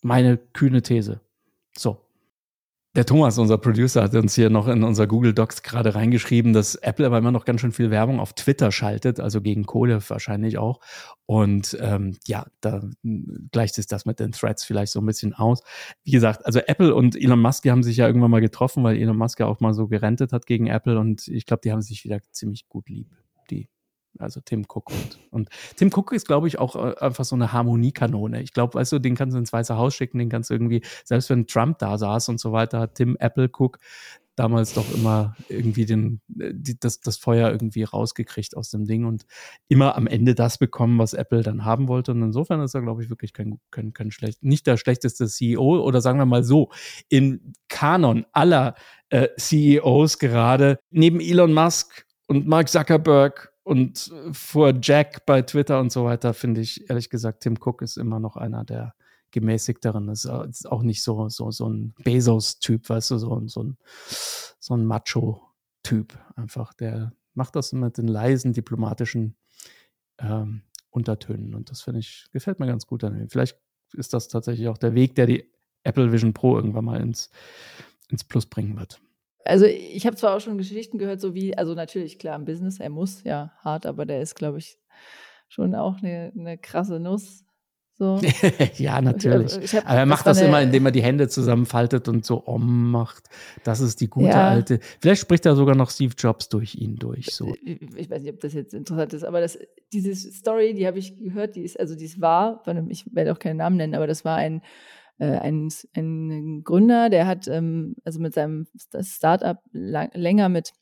[0.03, 1.21] Meine kühne These.
[1.77, 2.05] So.
[2.95, 6.75] Der Thomas, unser Producer, hat uns hier noch in unser Google Docs gerade reingeschrieben, dass
[6.75, 10.59] Apple aber immer noch ganz schön viel Werbung auf Twitter schaltet, also gegen Kohle wahrscheinlich
[10.59, 10.79] auch.
[11.25, 12.83] Und ähm, ja, da
[13.51, 15.63] gleicht sich das mit den Threads vielleicht so ein bisschen aus.
[16.05, 18.99] Wie gesagt, also Apple und Elon Musk, die haben sich ja irgendwann mal getroffen, weil
[18.99, 21.81] Elon Musk ja auch mal so gerentet hat gegen Apple und ich glaube, die haben
[21.81, 23.09] sich wieder ziemlich gut lieb.
[24.19, 27.53] Also Tim Cook und, und Tim Cook ist, glaube ich, auch äh, einfach so eine
[27.53, 28.43] Harmoniekanone.
[28.43, 30.83] Ich glaube, weißt du, den kannst du ins Weiße Haus schicken, den kannst du irgendwie,
[31.05, 33.79] selbst wenn Trump da saß und so weiter, hat Tim Apple Cook
[34.37, 39.05] damals doch immer irgendwie den, äh, die, das, das Feuer irgendwie rausgekriegt aus dem Ding
[39.05, 39.25] und
[39.69, 42.13] immer am Ende das bekommen, was Apple dann haben wollte.
[42.13, 45.81] Und insofern ist er, glaube ich, wirklich kein, kein, kein schlecht, nicht der schlechteste CEO
[45.83, 46.71] oder sagen wir mal so,
[47.09, 48.75] in Kanon aller
[49.11, 55.81] äh, CEOs gerade neben Elon Musk und Mark Zuckerberg und äh, vor Jack bei Twitter
[55.81, 58.95] und so weiter, finde ich ehrlich gesagt, Tim Cook ist immer noch einer der
[59.31, 60.09] gemäßigteren.
[60.09, 63.77] Ist, ist auch nicht so, so, so ein Bezos-Typ, weißt du, so, so ein,
[64.59, 66.75] so ein Macho-Typ einfach.
[66.75, 69.37] Der macht das mit den leisen diplomatischen
[70.19, 73.31] ähm, Untertönen und das finde ich, gefällt mir ganz gut an ihm.
[73.31, 73.59] Vielleicht
[73.95, 75.51] ist das tatsächlich auch der Weg, der die
[75.85, 77.31] Apple Vision Pro irgendwann mal ins,
[78.09, 79.01] ins Plus bringen wird.
[79.45, 82.81] Also ich habe zwar auch schon Geschichten gehört, so wie, also natürlich klar im Business,
[82.81, 84.79] er muss ja hart, aber der ist, glaube ich,
[85.49, 87.45] schon auch eine, eine krasse Nuss.
[87.95, 88.19] So.
[88.79, 89.57] ja, natürlich.
[89.59, 92.47] Ich, ich Aber er macht das, das immer, indem er die Hände zusammenfaltet und so
[92.47, 93.29] om macht.
[93.65, 94.49] Das ist die gute ja.
[94.49, 94.81] alte.
[95.01, 97.27] Vielleicht spricht er sogar noch Steve Jobs durch ihn durch.
[97.27, 97.55] So.
[97.63, 99.59] Ich, ich weiß nicht, ob das jetzt interessant ist, aber das,
[99.93, 103.39] diese Story, die habe ich gehört, die ist, also die ist wahr, ich werde auch
[103.39, 104.63] keinen Namen nennen, aber das war ein,
[105.19, 108.67] äh, ein, ein Gründer, der hat ähm, also mit seinem
[109.03, 110.73] Startup lang, länger mit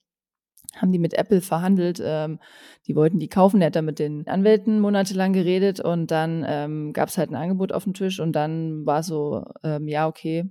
[0.76, 2.00] haben die mit Apple verhandelt.
[2.04, 2.38] Ähm,
[2.86, 3.60] die wollten die kaufen.
[3.60, 7.36] Er hat da mit den Anwälten monatelang geredet und dann ähm, gab es halt ein
[7.36, 10.48] Angebot auf dem Tisch und dann war so, ähm, ja, okay.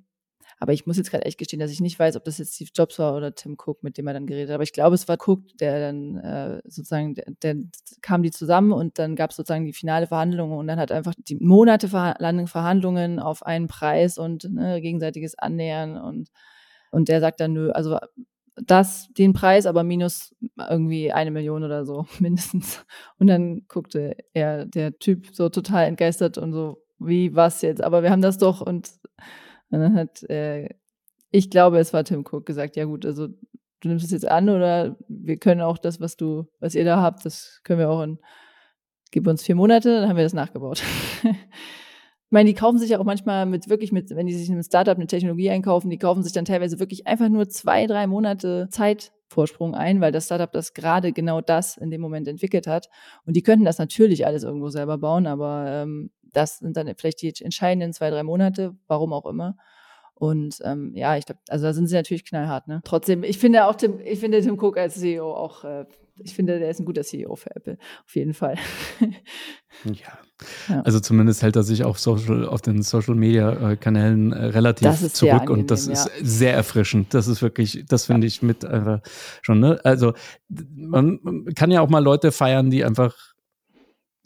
[0.59, 2.69] Aber ich muss jetzt gerade echt gestehen, dass ich nicht weiß, ob das jetzt Steve
[2.73, 4.55] Jobs war oder Tim Cook, mit dem er dann geredet hat.
[4.55, 7.55] Aber ich glaube, es war Cook, der dann äh, sozusagen, der, der
[8.01, 11.13] kam die zusammen und dann gab es sozusagen die finale Verhandlung und dann hat einfach
[11.17, 16.29] die Monate Verhandlungen auf einen Preis und ne, gegenseitiges Annähern und
[16.91, 17.97] und der sagt dann, nö, also
[18.55, 20.35] das, den Preis, aber minus
[20.69, 22.85] irgendwie eine Million oder so, mindestens.
[23.17, 27.81] Und dann guckte er, der Typ, so total entgeistert und so, wie, was jetzt?
[27.81, 28.61] Aber wir haben das doch.
[28.61, 28.91] Und,
[29.71, 30.69] und dann hat, äh,
[31.31, 34.49] ich glaube, es war Tim Cook, gesagt, ja gut, also du nimmst es jetzt an
[34.49, 38.01] oder wir können auch das, was du, was ihr da habt, das können wir auch
[38.01, 38.19] in,
[39.11, 40.83] gib uns vier Monate, dann haben wir das nachgebaut.
[42.29, 44.53] Ich meine, die kaufen sich ja auch manchmal mit wirklich mit, wenn die sich in
[44.53, 48.05] einem Startup eine Technologie einkaufen, die kaufen sich dann teilweise wirklich einfach nur zwei, drei
[48.05, 52.87] Monate Zeitvorsprung ein, weil das Startup das gerade genau das in dem Moment entwickelt hat.
[53.25, 57.23] Und die könnten das natürlich alles irgendwo selber bauen, aber ähm, das sind dann vielleicht
[57.23, 59.57] die entscheidenden zwei, drei Monate, warum auch immer.
[60.13, 62.81] Und ähm, ja, ich glaube, also da sind sie natürlich knallhart, ne?
[62.83, 65.85] Trotzdem, ich finde auch Tim, ich finde Tim Cook als CEO auch, äh,
[66.23, 68.55] ich finde, der ist ein guter CEO für Apple, auf jeden Fall.
[69.85, 69.93] ja.
[70.67, 70.81] ja.
[70.81, 75.13] Also zumindest hält er sich auf Social, auf den Social Media äh, Kanälen äh, relativ
[75.13, 75.93] zurück angenehm, und das ja.
[75.93, 77.13] ist sehr erfrischend.
[77.13, 78.29] Das ist wirklich, das finde ja.
[78.29, 79.01] ich mit einfach
[79.41, 79.79] schon, ne?
[79.83, 80.13] Also
[80.75, 83.15] man, man kann ja auch mal Leute feiern, die einfach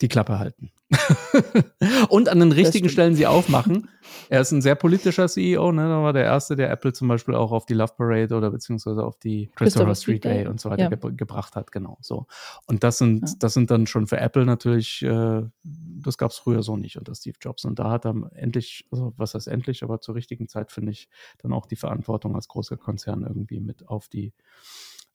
[0.03, 0.69] die Klappe halten.
[2.09, 3.89] und an den richtigen Stellen sie aufmachen.
[4.29, 5.87] Er ist ein sehr politischer CEO, ne?
[5.87, 9.03] Da war der erste, der Apple zum Beispiel auch auf die Love Parade oder beziehungsweise
[9.03, 10.89] auf die Christopher Street Day und so weiter ja.
[10.89, 11.97] ge gebracht hat, genau.
[12.01, 12.27] So.
[12.67, 13.35] Und das sind, ja.
[13.39, 17.15] das sind dann schon für Apple natürlich, äh, das gab es früher so nicht unter
[17.15, 17.63] Steve Jobs.
[17.63, 21.07] Und da hat er endlich, also was heißt endlich, aber zur richtigen Zeit finde ich
[21.39, 24.33] dann auch die Verantwortung als großer Konzern irgendwie mit auf die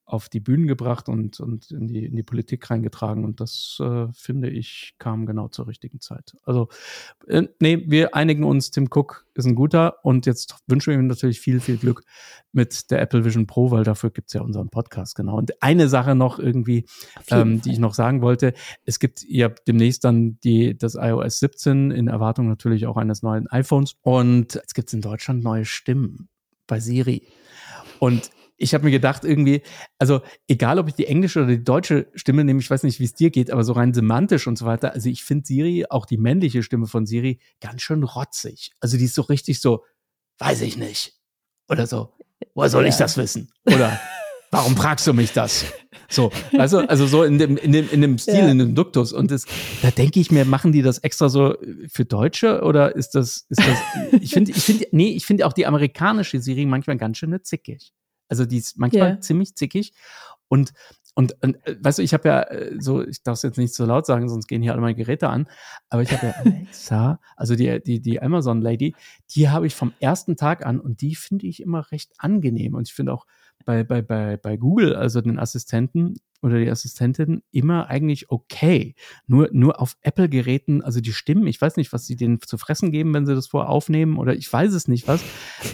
[0.08, 3.26] auf die Bühnen gebracht und, und in, die, in die Politik reingetragen.
[3.26, 6.34] Und das, äh, finde ich, kam genau zur richtigen Zeit.
[6.44, 6.68] Also,
[7.26, 11.08] äh, nee, wir einigen uns, Tim Cook ist ein guter und jetzt wünschen wir ihm
[11.08, 12.04] natürlich viel, viel Glück
[12.52, 15.36] mit der Apple Vision Pro, weil dafür gibt es ja unseren Podcast, genau.
[15.36, 16.86] Und eine Sache noch irgendwie,
[17.30, 18.54] ähm, die ich noch sagen wollte,
[18.86, 23.46] es gibt ja demnächst dann die, das iOS 17 in Erwartung natürlich auch eines neuen
[23.48, 26.30] iPhones und es gibt in Deutschland neue Stimmen
[26.66, 27.28] bei Siri.
[27.98, 29.62] Und ich habe mir gedacht, irgendwie,
[29.98, 33.04] also egal, ob ich die englische oder die deutsche Stimme nehme, ich weiß nicht, wie
[33.04, 36.04] es dir geht, aber so rein semantisch und so weiter, also ich finde Siri, auch
[36.04, 38.72] die männliche Stimme von Siri, ganz schön rotzig.
[38.80, 39.84] Also die ist so richtig so,
[40.38, 41.14] weiß ich nicht.
[41.68, 42.12] Oder so,
[42.54, 42.88] woher soll ja.
[42.88, 43.52] ich das wissen?
[43.64, 43.98] Oder
[44.50, 45.64] warum fragst du mich das?
[46.10, 48.48] So, also, also so in dem, in dem, in dem Stil, ja.
[48.48, 49.12] in dem Duktus.
[49.12, 49.44] Und das,
[49.82, 51.54] da denke ich mir, machen die das extra so
[51.92, 53.78] für Deutsche oder ist das, ist das,
[54.20, 57.92] ich finde, ich finde, nee, ich finde auch die amerikanische Siri manchmal ganz schön zickig.
[58.28, 59.20] Also die ist manchmal yeah.
[59.20, 59.92] ziemlich zickig.
[60.48, 60.72] Und,
[61.14, 63.74] und, und äh, weißt du, ich habe ja äh, so, ich darf es jetzt nicht
[63.74, 65.48] so laut sagen, sonst gehen hier alle meine Geräte an,
[65.90, 68.94] aber ich habe ja Alexa, also die, die, die Amazon-Lady,
[69.30, 72.74] die habe ich vom ersten Tag an und die finde ich immer recht angenehm.
[72.74, 73.26] Und ich finde auch
[73.64, 78.94] bei, bei, bei, bei Google, also den Assistenten oder die Assistentin, immer eigentlich okay.
[79.26, 82.92] Nur, nur auf Apple-Geräten, also die Stimmen, ich weiß nicht, was sie denen zu fressen
[82.92, 85.22] geben, wenn sie das vorher aufnehmen oder ich weiß es nicht was,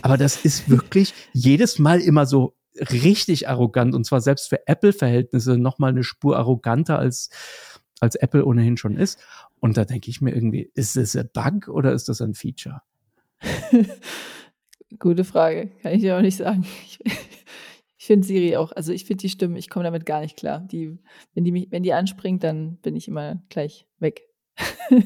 [0.03, 5.59] aber das ist wirklich jedes Mal immer so richtig arrogant und zwar selbst für Apple-Verhältnisse
[5.59, 7.31] nochmal eine Spur arroganter als,
[8.00, 9.18] als Apple ohnehin schon ist.
[9.61, 12.83] Und da denke ich mir irgendwie, ist das ein Bug oder ist das ein Feature?
[14.98, 16.66] Gute Frage, kann ich dir auch nicht sagen.
[16.85, 16.98] Ich,
[18.05, 20.61] ich finde Siri auch, also ich finde die Stimme, ich komme damit gar nicht klar.
[20.61, 20.99] Die,
[21.33, 24.23] wenn die mich, wenn die anspringt, dann bin ich immer gleich weg.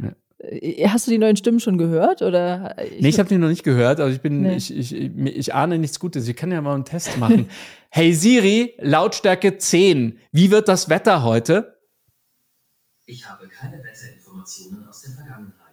[0.00, 0.14] Ja.
[0.38, 2.22] Äh, hast du die neuen Stimmen schon gehört?
[2.22, 2.76] Oder?
[2.92, 4.56] Ich nee, ich habe die noch nicht gehört, aber ich bin, nee.
[4.56, 6.28] ich, ich, ich, ich ahne nichts Gutes.
[6.28, 7.48] Ich kann ja mal einen Test machen.
[7.90, 10.20] hey Siri, Lautstärke 10.
[10.30, 11.80] Wie wird das Wetter heute?
[13.06, 15.64] Ich habe keine Wetterinformationen aus der Vergangenheit.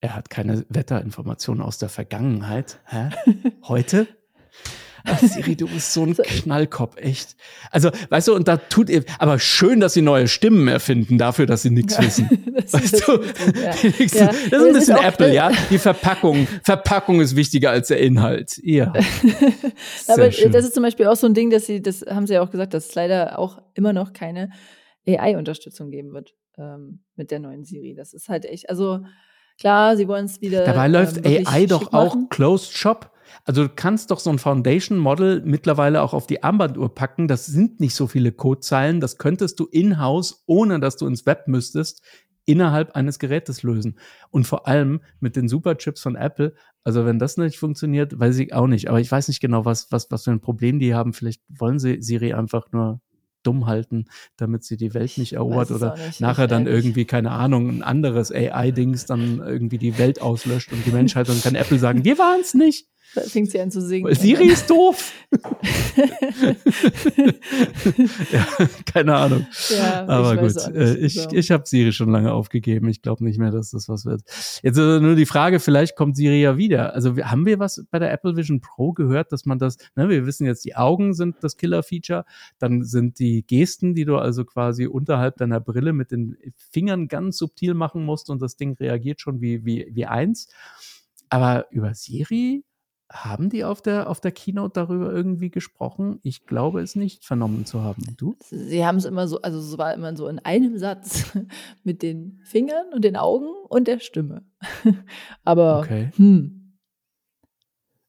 [0.00, 2.78] Er hat keine Wetterinformationen aus der Vergangenheit.
[2.84, 3.10] Hä?
[3.64, 4.06] Heute?
[5.04, 7.36] Ach, Siri, du bist so ein Knallkopf, echt.
[7.70, 11.46] Also, weißt du, und da tut ihr, aber schön, dass sie neue Stimmen erfinden dafür,
[11.46, 12.28] dass sie nichts wissen.
[12.54, 13.12] das weißt ist, du?
[13.12, 13.70] Ja.
[13.70, 14.28] das ist ja.
[14.28, 15.50] ein bisschen ist Apple, ja.
[15.70, 18.60] Die Verpackung, Verpackung ist wichtiger als der Inhalt.
[18.62, 18.92] Ja.
[20.08, 20.52] aber schön.
[20.52, 22.50] das ist zum Beispiel auch so ein Ding, dass sie, das haben sie ja auch
[22.50, 24.50] gesagt, dass es leider auch immer noch keine
[25.06, 27.94] AI-Unterstützung geben wird ähm, mit der neuen Siri.
[27.94, 29.00] Das ist halt echt, also
[29.58, 30.64] klar, sie wollen es wieder.
[30.64, 33.10] Dabei läuft ähm, AI doch auch Closed Shop.
[33.44, 37.28] Also du kannst doch so ein Foundation Model mittlerweile auch auf die Armbanduhr packen.
[37.28, 39.00] Das sind nicht so viele Codezeilen.
[39.00, 42.02] Das könntest du in-house, ohne dass du ins Web müsstest,
[42.44, 43.98] innerhalb eines Gerätes lösen.
[44.30, 46.54] Und vor allem mit den Superchips von Apple.
[46.82, 48.88] Also wenn das nicht funktioniert, weiß ich auch nicht.
[48.88, 51.12] Aber ich weiß nicht genau, was, was, was für ein Problem die haben.
[51.12, 53.00] Vielleicht wollen sie Siri einfach nur
[53.42, 56.84] dumm halten, damit sie die Welt nicht erobert oder nicht, nachher dann ehrlich.
[56.84, 61.42] irgendwie, keine Ahnung, ein anderes AI-Dings dann irgendwie die Welt auslöscht und die Menschheit und
[61.42, 62.88] kann Apple sagen, wir waren es nicht.
[63.14, 64.14] Da fängt sie an zu singen.
[64.14, 65.12] Siri ist doof.
[68.32, 68.46] ja,
[68.84, 69.46] keine Ahnung.
[69.70, 71.30] Ja, Aber ich gut, äh, ich, so.
[71.32, 72.86] ich habe Siri schon lange aufgegeben.
[72.88, 74.22] Ich glaube nicht mehr, dass das was wird.
[74.62, 76.94] Jetzt äh, nur die Frage, vielleicht kommt Siri ja wieder.
[76.94, 80.26] Also haben wir was bei der Apple Vision Pro gehört, dass man das, ne, wir
[80.26, 82.24] wissen jetzt, die Augen sind das Killer-Feature,
[82.58, 87.38] dann sind die Gesten, die du also quasi unterhalb deiner Brille mit den Fingern ganz
[87.38, 90.48] subtil machen musst und das Ding reagiert schon wie, wie, wie eins.
[91.30, 92.64] Aber über Siri
[93.10, 96.18] haben die auf der, auf der Keynote darüber irgendwie gesprochen?
[96.22, 98.02] Ich glaube es nicht vernommen zu haben.
[98.16, 98.36] Du?
[98.50, 101.24] Sie haben es immer so, also es war immer so in einem Satz
[101.84, 104.44] mit den Fingern und den Augen und der Stimme.
[105.44, 106.10] Aber okay.
[106.16, 106.54] hm.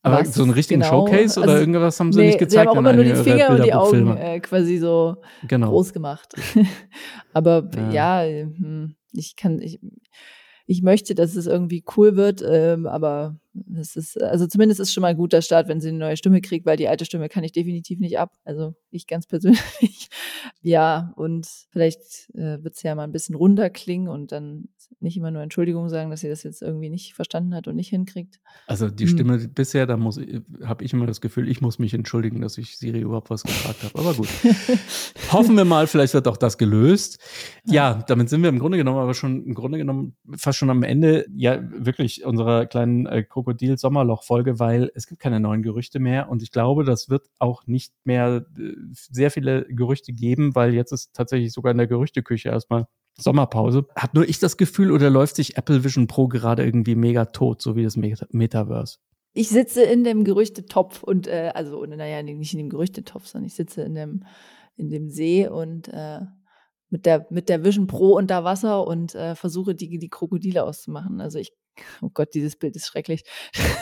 [0.02, 2.52] Aber so einen richtigen genau, Showcase oder also, irgendwas haben sie nee, nicht gezeigt?
[2.52, 5.70] Sie haben auch immer nur die Finger und die Augen äh, quasi so genau.
[5.70, 6.34] groß gemacht.
[7.34, 9.82] Aber ja, ja hm, ich kann, ich,
[10.68, 13.40] ich möchte, dass es irgendwie cool wird, ähm, aber
[13.80, 16.42] es ist, also zumindest ist schon mal ein guter Start, wenn sie eine neue Stimme
[16.42, 18.36] kriegt, weil die alte Stimme kann ich definitiv nicht ab.
[18.46, 20.10] Also ich ganz persönlich.
[20.62, 25.18] ja, und vielleicht äh, wird es ja mal ein bisschen runter klingen und dann nicht
[25.18, 28.40] immer nur Entschuldigung sagen, dass sie das jetzt irgendwie nicht verstanden hat und nicht hinkriegt.
[28.68, 29.10] Also die hm.
[29.10, 29.54] Stimme hm.
[29.54, 30.20] bisher, da muss
[30.64, 33.84] habe ich immer das Gefühl, ich muss mich entschuldigen, dass ich Siri überhaupt was gefragt
[33.84, 33.98] habe.
[33.98, 34.28] Aber gut.
[35.32, 37.20] Hoffen wir mal, vielleicht wird auch das gelöst.
[37.66, 37.74] Ja.
[37.74, 40.84] ja, damit sind wir im Grunde genommen aber schon im Grunde genommen fast schon am
[40.84, 46.44] Ende ja wirklich unserer kleinen äh, Krokodil-Sommerloch-Folge, weil es gibt keine neuen Gerüchte mehr und
[46.44, 51.14] ich glaube, das wird auch nicht mehr äh, sehr viele Gerüchte geben, weil jetzt ist
[51.14, 53.86] tatsächlich sogar in der Gerüchteküche erstmal Sommerpause.
[53.96, 57.62] Hat nur ich das Gefühl oder läuft sich Apple Vision Pro gerade irgendwie mega tot,
[57.62, 58.98] so wie das Meta Metaverse?
[59.34, 63.56] Ich sitze in dem Gerüchtetopf und äh, also naja, nicht in dem Gerüchtetopf, sondern ich
[63.56, 64.24] sitze in dem
[64.76, 66.22] in dem See und äh,
[66.90, 71.22] mit der mit der Vision Pro unter Wasser und äh, versuche die die Krokodile auszumachen.
[71.22, 71.54] Also ich
[72.02, 73.24] oh Gott, dieses Bild ist schrecklich,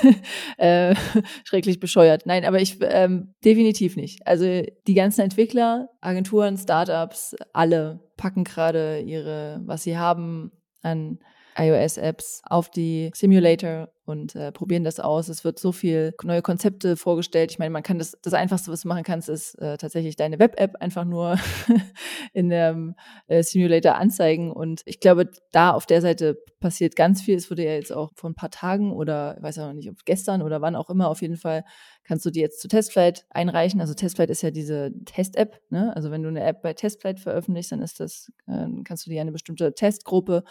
[0.58, 0.96] äh,
[1.44, 2.26] schrecklich bescheuert.
[2.26, 4.26] Nein, aber ich ähm, definitiv nicht.
[4.26, 11.20] Also die ganzen Entwickler, Agenturen, Startups, alle packen gerade ihre, was sie haben an
[11.58, 15.28] iOS-Apps auf die Simulator und äh, probieren das aus.
[15.28, 17.52] Es wird so viel neue Konzepte vorgestellt.
[17.52, 20.40] Ich meine, man kann das, das Einfachste, was du machen kannst, ist äh, tatsächlich deine
[20.40, 21.38] Web-App einfach nur
[22.34, 22.96] in dem
[23.28, 24.52] äh, Simulator anzeigen.
[24.52, 27.36] Und ich glaube, da auf der Seite passiert ganz viel.
[27.36, 29.98] Es wurde ja jetzt auch vor ein paar Tagen oder ich weiß auch nicht, ob
[30.06, 31.66] gestern oder wann auch immer, auf jeden Fall
[32.06, 33.82] kannst du die jetzt zu Testflight einreichen.
[33.82, 35.60] Also Testflight ist ja diese Test-App.
[35.70, 35.94] Ne?
[35.96, 39.20] Also wenn du eine App bei Testflight veröffentlichst, dann ist das, äh, kannst du die
[39.20, 40.44] eine bestimmte Testgruppe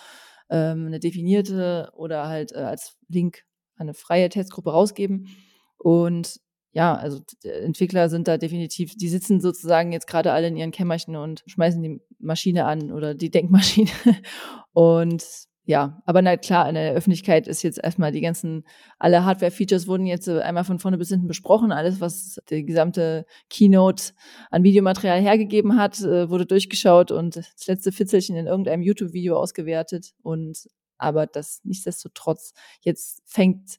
[0.50, 3.42] ähm, eine definierte oder halt äh, als Link
[3.76, 5.28] eine freie Testgruppe rausgeben.
[5.76, 6.40] Und
[6.72, 11.16] ja, also Entwickler sind da definitiv, die sitzen sozusagen jetzt gerade alle in ihren Kämmerchen
[11.16, 13.90] und schmeißen die Maschine an oder die Denkmaschine.
[14.74, 15.24] Und
[15.68, 18.64] ja, aber na klar, in der Öffentlichkeit ist jetzt erstmal die ganzen,
[19.00, 21.72] alle Hardware-Features wurden jetzt äh, einmal von vorne bis hinten besprochen.
[21.72, 24.12] Alles, was die gesamte Keynote
[24.52, 30.12] an Videomaterial hergegeben hat, äh, wurde durchgeschaut und das letzte Fitzelchen in irgendeinem YouTube-Video ausgewertet.
[30.22, 33.78] Und aber das nichtsdestotrotz, jetzt fängt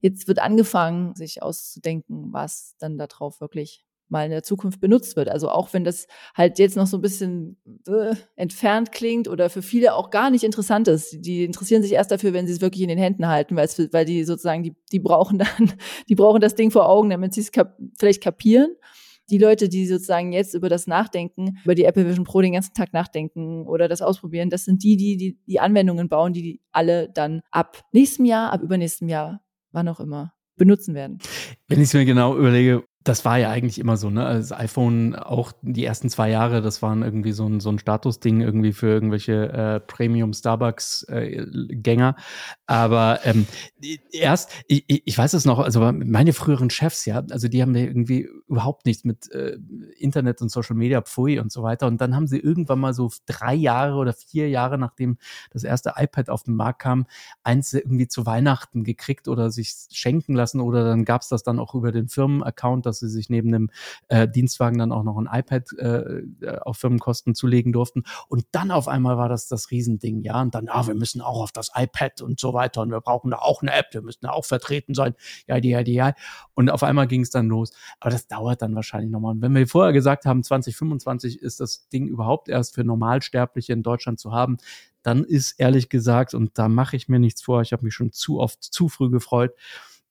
[0.00, 5.28] jetzt wird angefangen, sich auszudenken, was dann darauf wirklich mal in der Zukunft benutzt wird.
[5.28, 7.56] Also auch wenn das halt jetzt noch so ein bisschen
[7.88, 11.16] äh, entfernt klingt oder für viele auch gar nicht interessant ist.
[11.24, 13.78] Die interessieren sich erst dafür, wenn sie es wirklich in den Händen halten, weil, es,
[13.92, 15.48] weil die sozusagen, die, die brauchen dann,
[16.08, 18.76] die brauchen das Ding vor Augen, damit sie es kap vielleicht kapieren.
[19.30, 22.74] Die Leute, die sozusagen jetzt über das Nachdenken, über die Apple Vision Pro den ganzen
[22.74, 26.60] Tag nachdenken oder das ausprobieren, das sind die, die die, die Anwendungen bauen, die, die
[26.70, 29.40] alle dann ab nächstem Jahr, ab übernächstem Jahr,
[29.70, 31.18] wann auch immer, benutzen werden.
[31.68, 34.24] Wenn ich es mir genau überlege, das war ja eigentlich immer so, ne?
[34.24, 37.78] Also das iPhone auch die ersten zwei Jahre, das waren irgendwie so ein, so ein
[37.78, 42.16] Statusding irgendwie für irgendwelche äh, Premium Starbucks äh, Gänger.
[42.66, 43.46] Aber ähm,
[44.12, 48.28] erst, ich, ich weiß es noch, also meine früheren Chefs, ja, also die haben irgendwie
[48.46, 49.58] überhaupt nichts mit äh,
[49.98, 51.86] Internet und Social Media, Pfui und so weiter.
[51.86, 55.18] Und dann haben sie irgendwann mal so drei Jahre oder vier Jahre, nachdem
[55.50, 57.06] das erste iPad auf den Markt kam,
[57.42, 61.58] eins irgendwie zu Weihnachten gekriegt oder sich schenken lassen oder dann gab es das dann
[61.58, 63.70] auch über den Firmenaccount, dass sie sich neben dem
[64.08, 68.02] äh, Dienstwagen dann auch noch ein iPad äh, auf Firmenkosten zulegen durften.
[68.28, 70.42] Und dann auf einmal war das das Riesending, ja.
[70.42, 73.30] Und dann, ah, wir müssen auch auf das iPad und so weiter und wir brauchen
[73.30, 75.14] da auch eine App, wir müssen da auch vertreten sein,
[75.46, 76.12] ja, die, ja, die, ja.
[76.54, 77.72] Und auf einmal ging es dann los.
[77.98, 79.32] Aber das dauert dann wahrscheinlich nochmal.
[79.32, 83.82] Und wenn wir vorher gesagt haben, 2025 ist das Ding überhaupt erst für Normalsterbliche in
[83.82, 84.58] Deutschland zu haben,
[85.02, 88.12] dann ist ehrlich gesagt, und da mache ich mir nichts vor, ich habe mich schon
[88.12, 89.52] zu oft zu früh gefreut,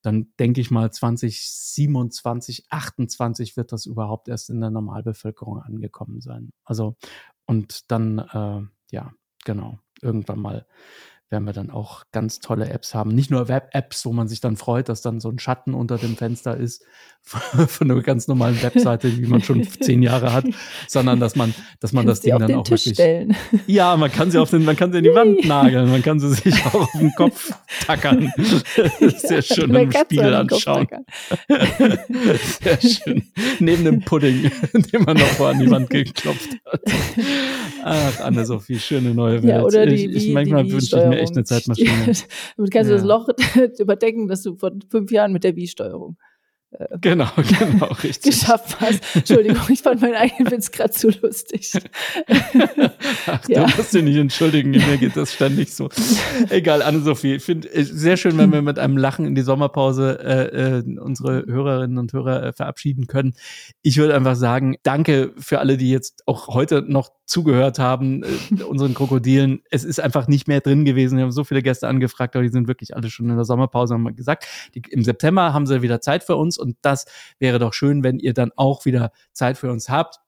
[0.02, 6.52] dann denke ich mal 2027, 28 wird das überhaupt erst in der Normalbevölkerung angekommen sein.
[6.64, 6.96] Also
[7.46, 10.66] und dann, äh, ja, genau, irgendwann mal
[11.32, 13.12] werden wir dann auch ganz tolle Apps haben.
[13.16, 16.18] Nicht nur Web-Apps, wo man sich dann freut, dass dann so ein Schatten unter dem
[16.18, 16.84] Fenster ist
[17.24, 20.46] von einer ganz normalen Webseite, die man schon zehn Jahre hat,
[20.88, 22.96] sondern dass man, dass man das Ding dann auch Tisch wirklich.
[22.96, 23.36] Stellen.
[23.68, 26.20] Ja, man kann sie auf den, man kann sie in die Wand nageln, man kann
[26.20, 27.54] sie sich auch auf den Kopf
[27.86, 28.34] tackern.
[29.18, 30.88] Sehr schön im Spiegel anschauen.
[32.62, 33.24] Sehr schön.
[33.60, 36.82] Neben dem Pudding, den man noch vor an die Wand geklopft hat.
[37.84, 39.52] Ach, Anne-Sophie, schöne neue Welt.
[39.52, 42.14] Ja, oder die, ich, ich manchmal wünsche ich mir echt eine Zeitmaschine.
[42.58, 43.30] Damit kannst du das Loch
[43.80, 46.18] überdecken, das du vor fünf Jahren mit der Wii-Steuerung
[46.72, 47.28] äh, genau,
[47.60, 48.40] genau, richtig.
[48.40, 49.02] geschafft hast.
[49.14, 51.74] Entschuldigung, ich fand meinen eigenen Witz gerade zu lustig.
[53.28, 53.66] Ach, ja.
[53.66, 55.90] du musst dich nicht entschuldigen, mir geht das ständig so.
[56.50, 60.20] Egal, Anne-Sophie, ich finde es sehr schön, wenn wir mit einem Lachen in die Sommerpause
[60.24, 63.34] äh, äh, unsere Hörerinnen und Hörer äh, verabschieden können.
[63.82, 68.64] Ich würde einfach sagen, danke für alle, die jetzt auch heute noch zugehört haben, äh,
[68.64, 69.62] unseren Krokodilen.
[69.70, 71.18] Es ist einfach nicht mehr drin gewesen.
[71.18, 73.94] Wir haben so viele Gäste angefragt, aber die sind wirklich alle schon in der Sommerpause,
[73.94, 74.46] haben wir gesagt.
[74.76, 77.06] Die, Im September haben sie wieder Zeit für uns und das
[77.40, 80.20] wäre doch schön, wenn ihr dann auch wieder Zeit für uns habt.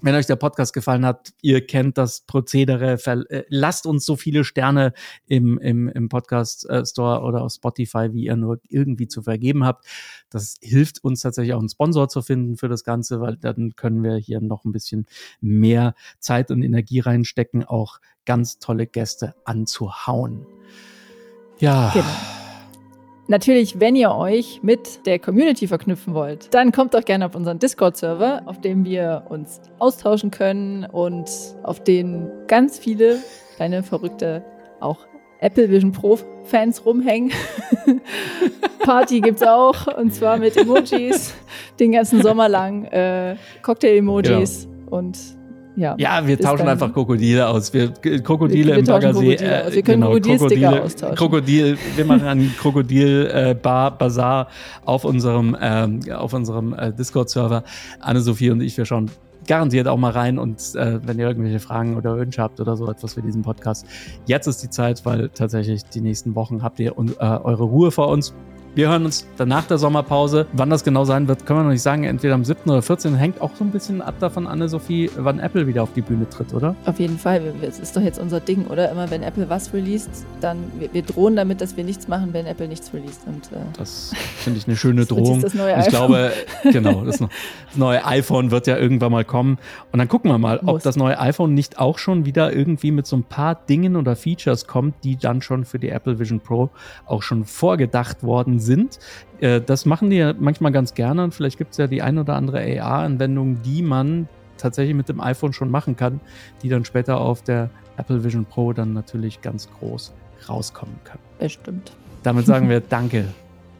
[0.00, 4.44] Wenn euch der Podcast gefallen hat, ihr kennt das Prozedere, äh, lasst uns so viele
[4.44, 4.92] Sterne
[5.26, 9.64] im, im, im Podcast äh, Store oder auf Spotify, wie ihr nur irgendwie zu vergeben
[9.64, 9.86] habt.
[10.30, 14.02] Das hilft uns tatsächlich auch einen Sponsor zu finden für das Ganze, weil dann können
[14.02, 15.06] wir hier noch ein bisschen
[15.40, 20.46] mehr Zeit und Energie reinstecken, auch ganz tolle Gäste anzuhauen.
[21.58, 21.90] Ja.
[21.92, 22.41] Genau.
[23.32, 27.58] Natürlich, wenn ihr euch mit der Community verknüpfen wollt, dann kommt doch gerne auf unseren
[27.58, 31.30] Discord-Server, auf dem wir uns austauschen können und
[31.62, 33.20] auf den ganz viele
[33.56, 34.44] kleine verrückte
[34.80, 35.06] auch
[35.40, 37.32] Apple Vision Pro Fans rumhängen.
[38.80, 41.32] Party gibt's auch und zwar mit Emojis
[41.80, 44.88] den ganzen Sommer lang, äh, Cocktail-Emojis ja.
[44.90, 45.18] und
[45.76, 47.72] ja, ja wir tauschen einfach Krokodile aus.
[47.72, 49.34] Wir, Krokodile wir, wir im Baggersee.
[49.34, 51.16] Äh, wir können genau, Krokodile austauschen.
[51.16, 57.64] Krokodil, wir machen einen Krokodil-Bar-Bazar äh, auf unserem, äh, auf unserem äh, Discord-Server.
[58.00, 59.10] Anne-Sophie und ich, wir schauen
[59.46, 62.88] garantiert auch mal rein und äh, wenn ihr irgendwelche Fragen oder Wünsche habt oder so
[62.88, 63.86] etwas für diesen Podcast,
[64.26, 68.08] jetzt ist die Zeit, weil tatsächlich die nächsten Wochen habt ihr äh, eure Ruhe vor
[68.08, 68.34] uns.
[68.74, 70.46] Wir hören uns dann nach der Sommerpause.
[70.54, 72.04] Wann das genau sein wird, können wir noch nicht sagen.
[72.04, 72.70] Entweder am 7.
[72.70, 73.14] oder 14.
[73.16, 76.54] Hängt auch so ein bisschen ab davon, Anne-Sophie, wann Apple wieder auf die Bühne tritt,
[76.54, 76.74] oder?
[76.86, 77.52] Auf jeden Fall.
[77.60, 78.90] Es ist doch jetzt unser Ding, oder?
[78.90, 82.46] Immer wenn Apple was released, dann wir, wir drohen damit, dass wir nichts machen, wenn
[82.46, 83.20] Apple nichts released.
[83.26, 85.42] Und, äh, das finde ich eine schöne Drohung.
[85.42, 87.28] Das neue ich glaube, genau, das, das,
[87.74, 89.58] neue iPhone wird ja irgendwann mal kommen.
[89.92, 90.76] Und dann gucken wir mal, Muss.
[90.76, 94.16] ob das neue iPhone nicht auch schon wieder irgendwie mit so ein paar Dingen oder
[94.16, 96.70] Features kommt, die dann schon für die Apple Vision Pro
[97.04, 98.98] auch schon vorgedacht worden sind.
[99.40, 102.18] Äh, das machen die ja manchmal ganz gerne und vielleicht gibt es ja die ein
[102.18, 106.20] oder andere AR-Anwendung, die man tatsächlich mit dem iPhone schon machen kann,
[106.62, 110.14] die dann später auf der Apple Vision Pro dann natürlich ganz groß
[110.48, 111.20] rauskommen können.
[111.38, 111.92] Bestimmt.
[112.22, 113.26] Damit sagen wir Danke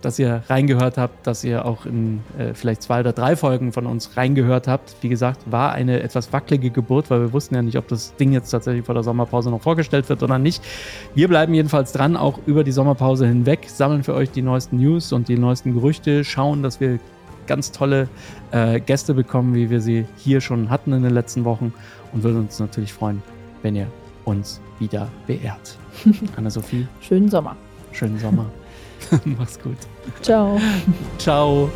[0.05, 3.87] dass ihr reingehört habt, dass ihr auch in äh, vielleicht zwei oder drei Folgen von
[3.87, 4.97] uns reingehört habt.
[5.01, 8.33] Wie gesagt, war eine etwas wackelige Geburt, weil wir wussten ja nicht, ob das Ding
[8.33, 10.63] jetzt tatsächlich vor der Sommerpause noch vorgestellt wird oder nicht.
[11.15, 15.13] Wir bleiben jedenfalls dran, auch über die Sommerpause hinweg, sammeln für euch die neuesten News
[15.13, 16.99] und die neuesten Gerüchte, schauen, dass wir
[17.47, 18.09] ganz tolle
[18.51, 21.73] äh, Gäste bekommen, wie wir sie hier schon hatten in den letzten Wochen
[22.13, 23.23] und würden uns natürlich freuen,
[23.63, 23.87] wenn ihr
[24.25, 25.79] uns wieder beehrt.
[26.37, 26.87] Anna-Sophie.
[27.01, 27.57] Schönen Sommer.
[27.93, 28.47] Schönen Sommer.
[29.25, 29.77] Mach's gut.
[30.23, 30.61] Ciao.
[31.19, 31.71] Ciao.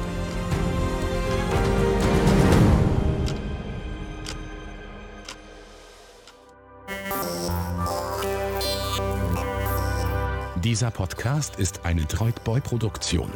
[10.62, 13.30] Dieser Podcast ist eine Droidboy-Produktion.